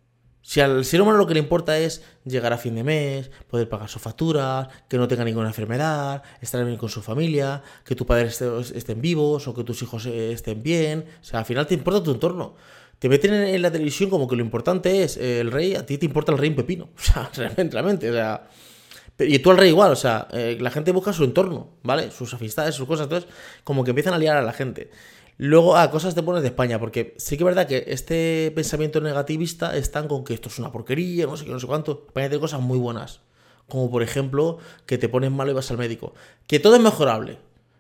Si 0.41 0.63
al 0.63 0.87
ser 0.87 1.03
humano 1.03 1.19
lo 1.19 1.27
que 1.27 1.35
le 1.35 1.41
importa 1.41 1.79
es 1.79 2.03
llegar 2.25 2.55
a 2.55 2.57
fin 2.57 2.75
de 2.75 2.83
mes, 2.83 3.31
poder 3.47 3.69
pagar 3.69 3.91
sus 3.91 4.01
facturas, 4.01 4.69
que 4.89 4.97
no 4.97 5.07
tenga 5.07 5.23
ninguna 5.23 5.49
enfermedad, 5.49 6.23
estar 6.41 6.65
bien 6.65 6.79
con 6.79 6.89
su 6.89 7.03
familia, 7.03 7.63
que 7.85 7.95
tus 7.95 8.07
padres 8.07 8.41
estén 8.41 9.03
vivos 9.03 9.47
o 9.47 9.55
que 9.55 9.65
tus 9.65 9.83
hijos 9.83 10.07
eh, 10.07 10.33
estén 10.33 10.63
bien. 10.63 11.05
O 11.21 11.25
sea, 11.25 11.41
al 11.41 11.45
final 11.45 11.67
te 11.67 11.75
importa 11.75 12.03
tu 12.03 12.11
entorno. 12.11 12.55
Te 13.01 13.09
meten 13.09 13.33
en 13.33 13.63
la 13.63 13.73
televisión 13.73 14.11
como 14.11 14.29
que 14.29 14.37
lo 14.37 14.43
importante 14.43 15.03
es 15.03 15.17
eh, 15.17 15.41
el 15.41 15.51
rey, 15.51 15.75
a 15.75 15.87
ti 15.87 15.97
te 15.97 16.05
importa 16.05 16.33
el 16.33 16.39
rey 16.39 16.51
en 16.51 16.57
pepino. 16.57 16.91
O 16.97 17.03
sea, 17.03 17.31
realmente, 17.35 17.73
realmente. 17.73 18.11
O 18.11 18.13
sea, 18.13 18.47
y 19.19 19.39
tú 19.39 19.51
al 19.51 19.57
rey 19.57 19.71
igual, 19.71 19.91
o 19.91 19.97
sea, 19.97 20.29
eh, 20.33 20.59
la 20.61 20.71
gente 20.71 20.93
busca 20.93 21.15
su 21.15 21.25
entorno, 21.25 21.71
¿vale? 21.83 22.11
Sus 22.11 22.33
amistades, 22.35 22.75
sus 22.75 22.87
cosas. 22.87 23.05
Entonces, 23.05 23.29
como 23.65 23.85
que 23.85 23.91
empiezan 23.91 24.13
a 24.13 24.19
liar 24.19 24.37
a 24.37 24.43
la 24.43 24.53
gente. 24.53 24.91
Luego, 25.39 25.79
a 25.79 25.91
cosas 25.91 26.15
te 26.15 26.23
pones 26.23 26.43
de 26.43 26.49
España, 26.49 26.79
porque 26.79 27.15
sí 27.17 27.39
que 27.39 27.45
es 27.45 27.47
verdad 27.47 27.67
que 27.67 27.85
este 27.87 28.53
pensamiento 28.55 29.01
negativista 29.01 29.75
están 29.75 30.07
con 30.07 30.23
que 30.23 30.35
esto 30.35 30.51
es 30.51 30.59
una 30.59 30.71
porquería, 30.71 31.25
no 31.25 31.39
sé 31.39 31.47
qué, 31.47 31.53
no 31.53 31.59
sé 31.59 31.67
cuánto. 31.67 32.05
España 32.09 32.29
tiene 32.29 32.43
cosas 32.43 32.61
muy 32.61 32.79
buenas. 32.79 33.21
Como 33.67 33.91
por 33.91 34.03
ejemplo, 34.03 34.59
que 34.85 34.99
te 34.99 35.09
pones 35.09 35.31
malo 35.31 35.53
y 35.53 35.55
vas 35.55 35.71
al 35.71 35.79
médico. 35.79 36.13
Que 36.47 36.61
todo 36.61 36.75
es 36.75 36.83
mejorable. 36.83 37.39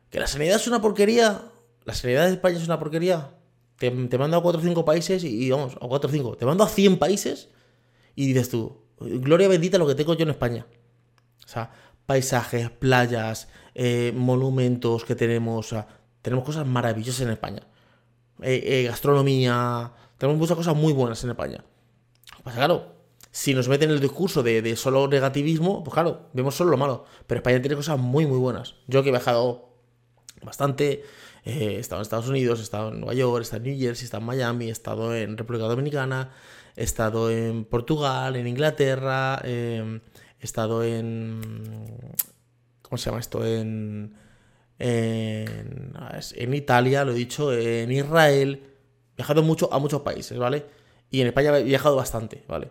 Que 0.08 0.18
la 0.18 0.26
sanidad 0.26 0.56
es 0.56 0.66
una 0.66 0.80
porquería. 0.80 1.42
La 1.84 1.92
sanidad 1.92 2.24
de 2.24 2.32
España 2.32 2.56
es 2.56 2.64
una 2.64 2.78
porquería. 2.78 3.32
Te, 3.80 3.90
mando 3.90 4.36
a 4.36 4.42
4 4.42 4.60
o 4.60 4.62
5 4.62 4.84
países 4.84 5.24
y, 5.24 5.50
vamos, 5.50 5.74
a 5.80 5.88
4 5.88 6.10
o 6.10 6.12
5. 6.12 6.36
Te 6.36 6.44
mando 6.44 6.64
a 6.64 6.68
100 6.68 6.98
países 6.98 7.48
y 8.14 8.26
dices 8.26 8.50
tú, 8.50 8.82
gloria 8.98 9.48
bendita 9.48 9.78
lo 9.78 9.86
que 9.86 9.94
tengo 9.94 10.12
yo 10.12 10.24
en 10.24 10.28
España. 10.28 10.66
O 11.46 11.48
sea, 11.48 11.70
paisajes, 12.04 12.68
playas, 12.68 13.48
eh, 13.74 14.12
monumentos 14.14 15.06
que 15.06 15.14
tenemos. 15.14 15.66
O 15.66 15.68
sea, 15.70 15.88
tenemos 16.20 16.44
cosas 16.44 16.66
maravillosas 16.66 17.22
en 17.22 17.30
España. 17.30 17.62
Eh, 18.42 18.60
eh, 18.62 18.84
gastronomía. 18.86 19.92
Tenemos 20.18 20.38
muchas 20.38 20.58
cosas 20.58 20.76
muy 20.76 20.92
buenas 20.92 21.24
en 21.24 21.30
España. 21.30 21.64
Pues 22.42 22.54
claro, 22.54 22.96
si 23.30 23.54
nos 23.54 23.66
meten 23.66 23.88
en 23.88 23.94
el 23.94 24.02
discurso 24.02 24.42
de, 24.42 24.76
solo 24.76 25.08
negativismo, 25.08 25.82
pues 25.82 25.94
claro, 25.94 26.28
vemos 26.34 26.54
solo 26.54 26.70
lo 26.70 26.76
malo. 26.76 27.06
Pero 27.26 27.38
España 27.38 27.62
tiene 27.62 27.76
cosas 27.76 27.98
muy, 27.98 28.26
muy 28.26 28.36
buenas. 28.36 28.74
Yo 28.88 29.02
que 29.02 29.08
he 29.08 29.12
viajado 29.12 29.70
bastante, 30.42 31.02
eh, 31.44 31.74
he 31.76 31.78
estado 31.78 32.00
en 32.00 32.02
Estados 32.02 32.28
Unidos, 32.28 32.60
he 32.60 32.62
estado 32.62 32.88
en 32.88 33.00
Nueva 33.00 33.14
York, 33.14 33.38
he 33.38 33.42
estado 33.42 33.64
en 33.64 33.70
New 33.70 33.80
Jersey, 33.80 34.04
he 34.04 34.06
estado 34.06 34.20
en 34.20 34.26
Miami, 34.26 34.68
he 34.68 34.70
estado 34.70 35.14
en 35.14 35.36
República 35.36 35.66
Dominicana, 35.66 36.30
he 36.76 36.84
estado 36.84 37.30
en 37.30 37.64
Portugal, 37.64 38.36
en 38.36 38.46
Inglaterra, 38.46 39.40
he 39.44 40.00
estado 40.40 40.82
en... 40.84 41.40
¿Cómo 42.82 42.98
se 42.98 43.06
llama 43.06 43.20
esto? 43.20 43.46
En 43.46 44.14
en, 44.80 46.54
Italia, 46.54 47.04
lo 47.04 47.12
he 47.12 47.14
dicho, 47.14 47.52
en 47.52 47.92
Israel. 47.92 48.62
He 49.12 49.16
viajado 49.16 49.42
mucho 49.42 49.72
a 49.72 49.78
muchos 49.78 50.00
países, 50.02 50.38
¿vale? 50.38 50.64
Y 51.10 51.20
en 51.20 51.28
España 51.28 51.56
he 51.58 51.64
viajado 51.64 51.96
bastante, 51.96 52.44
¿vale? 52.48 52.70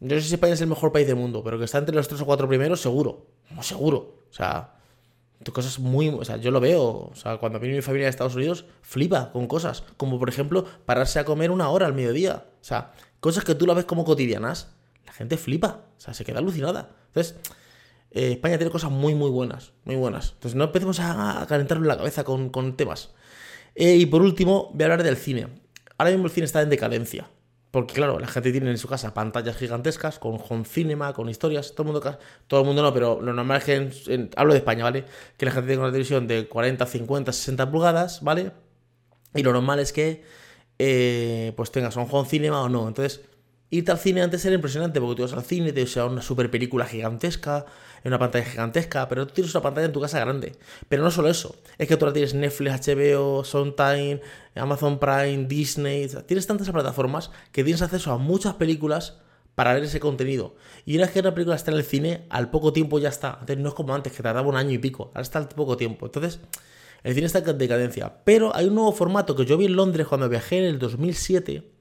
No 0.00 0.14
sé 0.16 0.22
si 0.22 0.34
España 0.34 0.54
es 0.54 0.60
el 0.60 0.68
mejor 0.68 0.92
país 0.92 1.06
del 1.06 1.16
mundo, 1.16 1.42
pero 1.44 1.58
que 1.58 1.64
está 1.64 1.78
entre 1.78 1.94
los 1.94 2.08
tres 2.08 2.20
o 2.20 2.26
cuatro 2.26 2.48
primeros, 2.48 2.80
seguro. 2.80 3.26
seguro. 3.60 4.24
O 4.30 4.32
sea, 4.32 4.74
cosas 5.50 5.78
muy. 5.78 6.08
O 6.08 6.24
sea, 6.24 6.36
yo 6.36 6.50
lo 6.50 6.60
veo. 6.60 6.82
O 6.82 7.14
sea, 7.14 7.38
cuando 7.38 7.58
viene 7.58 7.76
mi 7.76 7.82
familia 7.82 8.06
de 8.06 8.10
Estados 8.10 8.36
Unidos, 8.36 8.66
flipa 8.82 9.32
con 9.32 9.46
cosas. 9.48 9.82
Como 9.96 10.18
por 10.18 10.28
ejemplo, 10.28 10.64
pararse 10.86 11.18
a 11.18 11.24
comer 11.24 11.50
una 11.50 11.68
hora 11.70 11.86
al 11.86 11.94
mediodía. 11.94 12.46
O 12.60 12.64
sea, 12.64 12.92
cosas 13.20 13.44
que 13.44 13.54
tú 13.54 13.66
la 13.66 13.74
ves 13.74 13.86
como 13.86 14.04
cotidianas. 14.04 14.74
La 15.06 15.12
gente 15.12 15.36
flipa. 15.36 15.86
O 15.96 16.00
sea, 16.00 16.14
se 16.14 16.24
queda 16.24 16.38
alucinada. 16.38 16.90
Entonces, 17.08 17.36
eh, 18.12 18.32
España 18.32 18.58
tiene 18.58 18.70
cosas 18.70 18.90
muy, 18.90 19.14
muy 19.14 19.30
buenas, 19.30 19.72
muy 19.84 19.96
buenas. 19.96 20.32
Entonces 20.34 20.54
no 20.54 20.64
empecemos 20.64 21.00
a, 21.00 21.44
calentarnos 21.48 21.86
la 21.86 21.96
cabeza 21.96 22.24
con, 22.24 22.76
temas. 22.76 23.10
Eh, 23.74 23.96
y 23.96 24.06
por 24.06 24.22
último, 24.22 24.70
voy 24.72 24.82
a 24.82 24.86
hablar 24.86 25.02
del 25.02 25.16
cine. 25.16 25.48
Ahora 25.96 26.10
mismo 26.10 26.26
el 26.26 26.32
cine 26.32 26.44
está 26.44 26.60
en 26.62 26.68
decadencia. 26.68 27.30
Porque 27.72 27.94
claro, 27.94 28.20
la 28.20 28.28
gente 28.28 28.52
tiene 28.52 28.70
en 28.70 28.76
su 28.76 28.86
casa 28.86 29.14
pantallas 29.14 29.56
gigantescas, 29.56 30.18
con 30.18 30.38
home 30.46 30.66
cinema, 30.66 31.14
con 31.14 31.30
historias, 31.30 31.72
todo 31.74 31.88
el 31.88 31.92
mundo, 31.94 32.18
todo 32.46 32.64
mundo 32.64 32.82
no, 32.82 32.92
pero 32.92 33.22
lo 33.22 33.32
normal 33.32 33.58
es 33.58 33.64
que, 33.64 34.30
hablo 34.36 34.52
de 34.52 34.58
España, 34.58 34.84
¿vale? 34.84 35.06
Que 35.38 35.46
la 35.46 35.52
gente 35.52 35.68
tenga 35.68 35.80
una 35.84 35.90
televisión 35.90 36.26
de 36.26 36.46
40, 36.46 36.84
50, 36.84 37.32
60 37.32 37.70
pulgadas, 37.70 38.22
¿vale? 38.22 38.52
Y 39.34 39.42
lo 39.42 39.54
normal 39.54 39.80
es 39.80 39.90
que, 39.94 40.22
eh, 40.78 41.54
pues 41.56 41.72
tengas 41.72 41.96
un 41.96 42.06
home 42.10 42.28
cinema 42.28 42.60
o 42.60 42.68
no. 42.68 42.86
Entonces, 42.86 43.22
irte 43.72 43.90
al 43.90 43.98
cine 43.98 44.20
antes 44.20 44.44
era 44.44 44.54
impresionante, 44.54 45.00
porque 45.00 45.16
tú 45.16 45.22
vas 45.22 45.32
al 45.32 45.44
cine, 45.44 45.72
te 45.72 45.86
sea 45.86 46.04
una 46.04 46.20
super 46.20 46.50
película 46.50 46.84
gigantesca, 46.84 47.64
en 48.04 48.08
una 48.10 48.18
pantalla 48.18 48.44
gigantesca, 48.44 49.08
pero 49.08 49.26
tú 49.26 49.32
tienes 49.32 49.54
una 49.54 49.62
pantalla 49.62 49.86
en 49.86 49.92
tu 49.92 50.00
casa 50.00 50.20
grande. 50.20 50.52
Pero 50.90 51.02
no 51.02 51.10
solo 51.10 51.28
eso, 51.28 51.56
es 51.78 51.88
que 51.88 51.96
tú 51.96 52.04
ahora 52.04 52.12
tienes 52.12 52.34
Netflix, 52.34 52.86
HBO, 52.86 53.44
Sondheim, 53.44 54.20
Amazon 54.54 54.98
Prime, 54.98 55.46
Disney, 55.46 56.06
tienes 56.26 56.46
tantas 56.46 56.68
plataformas 56.70 57.30
que 57.50 57.64
tienes 57.64 57.80
acceso 57.80 58.12
a 58.12 58.18
muchas 58.18 58.54
películas 58.54 59.18
para 59.54 59.72
ver 59.72 59.84
ese 59.84 60.00
contenido. 60.00 60.54
Y 60.84 60.96
una 60.96 61.06
vez 61.06 61.14
que 61.14 61.20
una 61.20 61.32
película 61.32 61.56
está 61.56 61.70
en 61.70 61.78
el 61.78 61.84
cine, 61.84 62.26
al 62.28 62.50
poco 62.50 62.74
tiempo 62.74 62.98
ya 62.98 63.08
está. 63.08 63.38
Entonces 63.40 63.58
no 63.58 63.70
es 63.70 63.74
como 63.74 63.94
antes, 63.94 64.12
que 64.12 64.22
tardaba 64.22 64.46
un 64.46 64.56
año 64.56 64.72
y 64.72 64.78
pico, 64.78 65.04
ahora 65.08 65.22
está 65.22 65.38
al 65.38 65.48
poco 65.48 65.78
tiempo. 65.78 66.06
Entonces, 66.06 66.40
el 67.04 67.14
cine 67.14 67.26
está 67.26 67.38
en 67.38 67.56
decadencia. 67.56 68.22
Pero 68.24 68.54
hay 68.54 68.66
un 68.66 68.74
nuevo 68.74 68.92
formato 68.92 69.34
que 69.34 69.46
yo 69.46 69.56
vi 69.56 69.64
en 69.66 69.76
Londres 69.76 70.06
cuando 70.06 70.28
viajé 70.28 70.58
en 70.58 70.64
el 70.64 70.78
2007, 70.78 71.71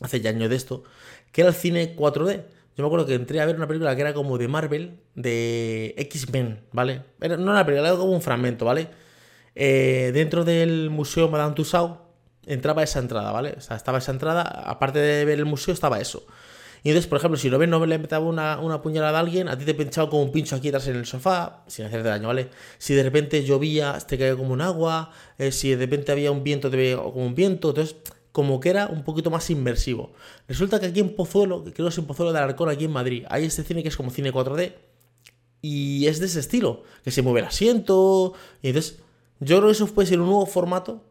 hace 0.00 0.20
ya 0.20 0.30
años 0.30 0.50
de 0.50 0.56
esto, 0.56 0.84
que 1.32 1.42
era 1.42 1.50
el 1.50 1.56
cine 1.56 1.96
4D. 1.96 2.44
Yo 2.76 2.84
me 2.84 2.86
acuerdo 2.86 3.06
que 3.06 3.14
entré 3.14 3.40
a 3.40 3.46
ver 3.46 3.56
una 3.56 3.66
película 3.66 3.94
que 3.94 4.00
era 4.00 4.14
como 4.14 4.38
de 4.38 4.48
Marvel, 4.48 4.98
de 5.14 5.94
X-Men, 5.98 6.60
¿vale? 6.72 7.02
no 7.18 7.26
era 7.26 7.36
una 7.36 7.66
película, 7.66 7.88
era 7.88 7.98
como 7.98 8.12
un 8.12 8.22
fragmento, 8.22 8.64
¿vale? 8.64 8.88
Eh, 9.54 10.12
dentro 10.14 10.44
del 10.44 10.88
museo 10.90 11.28
Madame 11.28 11.54
Tussauds 11.54 11.98
entraba 12.46 12.82
esa 12.82 13.00
entrada, 13.00 13.32
¿vale? 13.32 13.54
O 13.58 13.60
sea, 13.60 13.76
estaba 13.76 13.98
esa 13.98 14.12
entrada, 14.12 14.42
aparte 14.42 14.98
de 14.98 15.24
ver 15.24 15.38
el 15.38 15.44
museo, 15.44 15.74
estaba 15.74 16.00
eso. 16.00 16.26
Y 16.82 16.88
entonces, 16.88 17.08
por 17.08 17.18
ejemplo, 17.18 17.36
si 17.36 17.50
lo 17.50 17.58
ves, 17.58 17.68
no 17.68 17.84
le 17.84 17.98
metaba 17.98 18.24
una, 18.24 18.58
una, 18.58 18.80
puñalada 18.80 19.18
a 19.18 19.20
alguien, 19.20 19.48
a 19.48 19.58
ti 19.58 19.64
te 19.64 19.74
pinchaba 19.74 20.08
como 20.08 20.22
un 20.22 20.32
pincho 20.32 20.56
aquí 20.56 20.68
atrás 20.68 20.86
en 20.88 20.96
el 20.96 21.04
sofá, 21.04 21.62
sin 21.66 21.84
hacerte 21.84 22.08
daño, 22.08 22.28
¿vale? 22.28 22.48
Si 22.78 22.94
de 22.94 23.02
repente 23.02 23.44
llovía, 23.44 23.98
te 24.06 24.16
caía 24.16 24.36
como 24.36 24.54
un 24.54 24.62
agua, 24.62 25.10
eh, 25.36 25.52
si 25.52 25.70
de 25.70 25.76
repente 25.76 26.12
había 26.12 26.30
un 26.30 26.42
viento, 26.42 26.70
te 26.70 26.76
veía 26.78 26.96
como 26.96 27.26
un 27.26 27.34
viento, 27.34 27.70
entonces 27.70 27.96
como 28.32 28.60
que 28.60 28.70
era 28.70 28.86
un 28.86 29.04
poquito 29.04 29.30
más 29.30 29.50
inmersivo. 29.50 30.12
Resulta 30.48 30.80
que 30.80 30.86
aquí 30.86 31.00
en 31.00 31.14
Pozuelo, 31.14 31.64
que 31.64 31.72
creo 31.72 31.86
que 31.86 31.92
es 31.92 31.98
en 31.98 32.06
Pozuelo 32.06 32.32
de 32.32 32.38
Alarcón, 32.38 32.68
aquí 32.68 32.84
en 32.84 32.92
Madrid, 32.92 33.24
hay 33.28 33.44
este 33.44 33.62
cine 33.64 33.82
que 33.82 33.88
es 33.88 33.96
como 33.96 34.10
cine 34.10 34.32
4D 34.32 34.74
y 35.62 36.06
es 36.06 36.20
de 36.20 36.26
ese 36.26 36.40
estilo, 36.40 36.84
que 37.04 37.10
se 37.10 37.22
mueve 37.22 37.40
el 37.40 37.46
asiento. 37.46 38.34
Y 38.62 38.68
entonces, 38.68 38.98
yo 39.40 39.58
creo 39.58 39.68
que 39.68 39.72
eso 39.72 39.86
puede 39.88 40.08
ser 40.08 40.20
un 40.20 40.26
nuevo 40.26 40.46
formato 40.46 41.04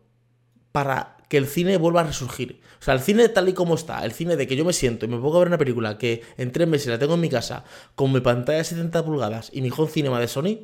para 0.72 1.18
que 1.30 1.38
el 1.38 1.48
cine 1.48 1.78
vuelva 1.78 2.02
a 2.02 2.06
resurgir. 2.06 2.62
O 2.80 2.84
sea, 2.84 2.94
el 2.94 3.02
cine 3.02 3.30
tal 3.30 3.48
y 3.50 3.54
como 3.54 3.76
está, 3.76 4.04
el 4.04 4.12
cine 4.12 4.36
de 4.36 4.48
que 4.48 4.56
yo 4.56 4.66
me 4.66 4.74
siento 4.74 5.06
y 5.06 5.10
me 5.10 5.18
pongo 5.18 5.36
a 5.38 5.40
ver 5.40 5.48
una 5.50 5.58
película 5.58 5.98
que 5.98 6.24
en 6.38 6.52
tres 6.52 6.68
meses 6.68 6.88
la 6.88 6.98
tengo 6.98 7.14
en 7.14 7.20
mi 7.22 7.30
casa 7.30 7.64
con 7.96 8.12
mi 8.12 8.22
pantalla 8.22 8.58
de 8.60 8.64
70 8.64 9.06
pulgadas 9.06 9.52
y 9.54 9.62
mi 9.62 9.70
home 9.76 9.90
cinema 9.90 10.20
de 10.20 10.28
Sony, 10.28 10.60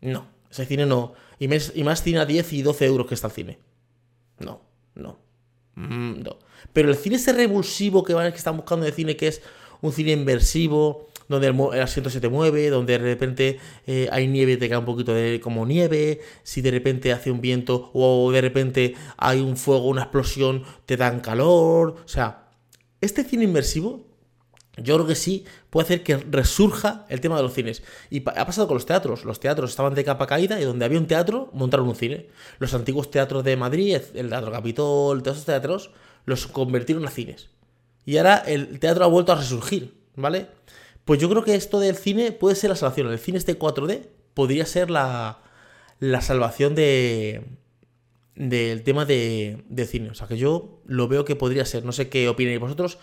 no, 0.00 0.26
ese 0.50 0.66
cine 0.66 0.86
no. 0.86 1.14
Y 1.38 1.48
más, 1.48 1.72
y 1.74 1.82
más 1.82 2.02
cine 2.02 2.18
a 2.18 2.26
10 2.26 2.52
y 2.52 2.62
12 2.62 2.84
euros 2.84 3.06
que 3.06 3.14
está 3.14 3.28
el 3.28 3.32
cine. 3.32 3.58
No, 4.38 4.60
no. 4.94 5.23
Pero 6.72 6.90
el 6.90 6.96
cine 6.96 7.16
ese 7.16 7.32
revulsivo 7.32 8.04
que, 8.04 8.14
van, 8.14 8.30
que 8.32 8.38
están 8.38 8.56
buscando 8.56 8.86
de 8.86 8.92
cine, 8.92 9.16
que 9.16 9.28
es 9.28 9.42
un 9.80 9.92
cine 9.92 10.12
inversivo, 10.12 11.08
donde 11.28 11.48
el, 11.48 11.82
asiento 11.82 12.10
se 12.10 12.20
te 12.20 12.28
mueve, 12.28 12.68
donde 12.68 12.98
de 12.98 13.04
repente 13.04 13.58
eh, 13.86 14.08
hay 14.12 14.28
nieve, 14.28 14.56
te 14.56 14.68
cae 14.68 14.78
un 14.78 14.84
poquito 14.84 15.14
de 15.14 15.40
como 15.40 15.66
nieve, 15.66 16.20
si 16.42 16.60
de 16.60 16.70
repente 16.70 17.12
hace 17.12 17.30
un 17.30 17.40
viento 17.40 17.90
o 17.92 18.30
de 18.30 18.40
repente 18.40 18.94
hay 19.16 19.40
un 19.40 19.56
fuego, 19.56 19.88
una 19.88 20.02
explosión, 20.02 20.64
te 20.86 20.96
dan 20.96 21.20
calor. 21.20 21.96
O 22.04 22.08
sea, 22.08 22.48
este 23.00 23.24
cine 23.24 23.44
inmersivo, 23.44 24.04
yo 24.76 24.96
creo 24.96 25.06
que 25.06 25.14
sí 25.14 25.44
puede 25.70 25.84
hacer 25.84 26.02
que 26.02 26.16
resurja 26.16 27.06
el 27.08 27.20
tema 27.20 27.36
de 27.36 27.42
los 27.42 27.54
cines. 27.54 27.82
Y 28.10 28.22
ha 28.28 28.46
pasado 28.46 28.66
con 28.66 28.76
los 28.76 28.86
teatros. 28.86 29.24
Los 29.24 29.38
teatros 29.40 29.70
estaban 29.70 29.94
de 29.94 30.04
capa 30.04 30.26
caída 30.26 30.60
y 30.60 30.64
donde 30.64 30.84
había 30.84 30.98
un 30.98 31.06
teatro 31.06 31.50
montaron 31.52 31.88
un 31.88 31.94
cine. 31.94 32.28
Los 32.58 32.74
antiguos 32.74 33.10
teatros 33.10 33.44
de 33.44 33.56
Madrid, 33.56 33.98
el 34.14 34.28
Teatro 34.28 34.50
Capitol, 34.50 35.22
todos 35.22 35.36
esos 35.36 35.46
teatros, 35.46 35.90
los 36.24 36.46
convirtieron 36.46 37.06
a 37.06 37.10
cines. 37.10 37.50
Y 38.04 38.16
ahora 38.16 38.38
el 38.38 38.80
teatro 38.80 39.04
ha 39.04 39.08
vuelto 39.08 39.32
a 39.32 39.36
resurgir, 39.36 39.94
¿vale? 40.16 40.48
Pues 41.04 41.20
yo 41.20 41.28
creo 41.30 41.44
que 41.44 41.54
esto 41.54 41.80
del 41.80 41.96
cine 41.96 42.32
puede 42.32 42.56
ser 42.56 42.70
la 42.70 42.76
salvación. 42.76 43.12
El 43.12 43.18
cine 43.18 43.38
este 43.38 43.58
4D 43.58 44.08
podría 44.34 44.66
ser 44.66 44.90
la, 44.90 45.38
la 46.00 46.20
salvación 46.20 46.74
de, 46.74 47.44
del 48.36 48.82
tema 48.82 49.04
de, 49.04 49.86
cine. 49.88 50.10
O 50.10 50.14
sea, 50.14 50.26
que 50.26 50.36
yo 50.36 50.80
lo 50.86 51.08
veo 51.08 51.24
que 51.24 51.36
podría 51.36 51.64
ser. 51.64 51.84
No 51.84 51.92
sé 51.92 52.08
qué 52.08 52.28
opináis 52.28 52.58
vosotros. 52.58 52.98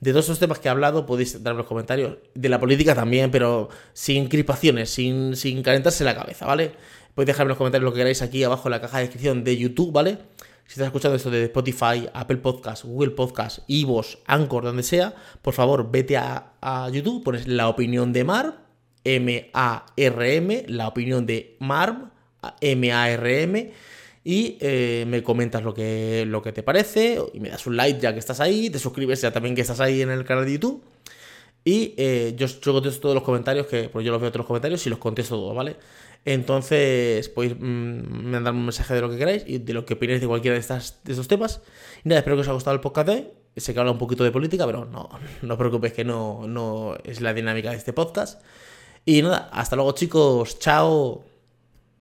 De 0.00 0.12
todos 0.12 0.26
estos 0.26 0.38
temas 0.38 0.58
que 0.58 0.68
he 0.68 0.70
hablado, 0.70 1.06
podéis 1.06 1.42
darme 1.42 1.58
los 1.58 1.66
comentarios. 1.66 2.18
De 2.34 2.48
la 2.48 2.60
política 2.60 2.94
también, 2.94 3.30
pero 3.30 3.68
sin 3.92 4.28
crispaciones, 4.28 4.90
sin, 4.90 5.34
sin 5.36 5.62
calentarse 5.62 6.04
la 6.04 6.14
cabeza, 6.14 6.46
¿vale? 6.46 6.72
Podéis 7.14 7.28
dejarme 7.28 7.48
los 7.48 7.58
comentarios 7.58 7.84
lo 7.84 7.92
que 7.92 8.00
queráis 8.00 8.22
aquí 8.22 8.44
abajo 8.44 8.68
en 8.68 8.72
la 8.72 8.80
caja 8.80 8.98
de 8.98 9.04
descripción 9.04 9.42
de 9.42 9.56
YouTube, 9.56 9.92
¿vale? 9.92 10.18
Si 10.66 10.72
estás 10.72 10.86
escuchando 10.86 11.16
esto 11.16 11.30
de 11.30 11.44
Spotify, 11.44 12.08
Apple 12.12 12.38
Podcast, 12.38 12.84
Google 12.84 13.10
Podcast, 13.10 13.60
Ivos, 13.68 14.18
Anchor, 14.26 14.64
donde 14.64 14.82
sea, 14.82 15.14
por 15.40 15.54
favor, 15.54 15.90
vete 15.90 16.16
a, 16.16 16.54
a 16.60 16.90
YouTube, 16.90 17.22
pones 17.22 17.46
la 17.46 17.68
opinión 17.68 18.12
de 18.12 18.24
Mar, 18.24 18.66
M-A-R-M, 19.04 20.64
la 20.68 20.88
opinión 20.88 21.24
de 21.24 21.56
Marm, 21.60 22.10
M-A-R-M 22.60 23.72
y 24.28 24.58
eh, 24.58 25.04
me 25.06 25.22
comentas 25.22 25.62
lo 25.62 25.72
que, 25.72 26.24
lo 26.26 26.42
que 26.42 26.50
te 26.50 26.64
parece 26.64 27.22
y 27.32 27.38
me 27.38 27.48
das 27.48 27.64
un 27.68 27.76
like 27.76 28.00
ya 28.00 28.12
que 28.12 28.18
estás 28.18 28.40
ahí, 28.40 28.70
te 28.70 28.80
suscribes 28.80 29.20
ya 29.20 29.30
también 29.30 29.54
que 29.54 29.60
estás 29.60 29.78
ahí 29.78 30.02
en 30.02 30.10
el 30.10 30.24
canal 30.24 30.44
de 30.44 30.54
YouTube. 30.54 30.82
Y 31.64 31.94
eh, 31.96 32.34
yo, 32.36 32.48
contesto 32.72 33.02
todos 33.02 33.14
los 33.14 33.22
comentarios, 33.22 33.68
que 33.68 33.88
pues 33.88 34.04
yo 34.04 34.10
los 34.10 34.20
veo 34.20 34.30
todos 34.30 34.40
los 34.40 34.46
comentarios 34.48 34.84
y 34.84 34.90
los 34.90 34.98
contesto 34.98 35.36
todos, 35.36 35.54
¿vale? 35.54 35.76
Entonces 36.24 37.28
podéis 37.28 37.54
mm, 37.54 38.32
mandarme 38.32 38.58
un 38.58 38.64
mensaje 38.64 38.94
de 38.94 39.00
lo 39.00 39.10
que 39.10 39.16
queráis 39.16 39.44
y 39.46 39.58
de 39.58 39.72
lo 39.72 39.86
que 39.86 39.94
opinéis 39.94 40.20
de 40.20 40.26
cualquiera 40.26 40.54
de, 40.54 40.60
estas, 40.60 40.98
de 41.04 41.12
estos 41.12 41.28
temas. 41.28 41.60
Y 42.04 42.08
nada, 42.08 42.18
espero 42.18 42.34
que 42.34 42.40
os 42.40 42.48
haya 42.48 42.54
gustado 42.54 42.74
el 42.74 42.80
podcast 42.80 43.06
de 43.06 43.14
hoy. 43.14 43.28
Sé 43.56 43.74
que 43.74 43.78
habla 43.78 43.92
un 43.92 43.98
poquito 43.98 44.24
de 44.24 44.32
política, 44.32 44.66
pero 44.66 44.86
no, 44.86 45.08
no 45.42 45.54
os 45.54 45.58
preocupéis 45.58 45.92
que 45.92 46.04
no, 46.04 46.48
no 46.48 46.96
es 47.04 47.20
la 47.20 47.32
dinámica 47.32 47.70
de 47.70 47.76
este 47.76 47.92
podcast. 47.92 48.42
Y 49.04 49.22
nada, 49.22 49.50
hasta 49.52 49.76
luego 49.76 49.92
chicos, 49.92 50.58
chao. 50.58 51.35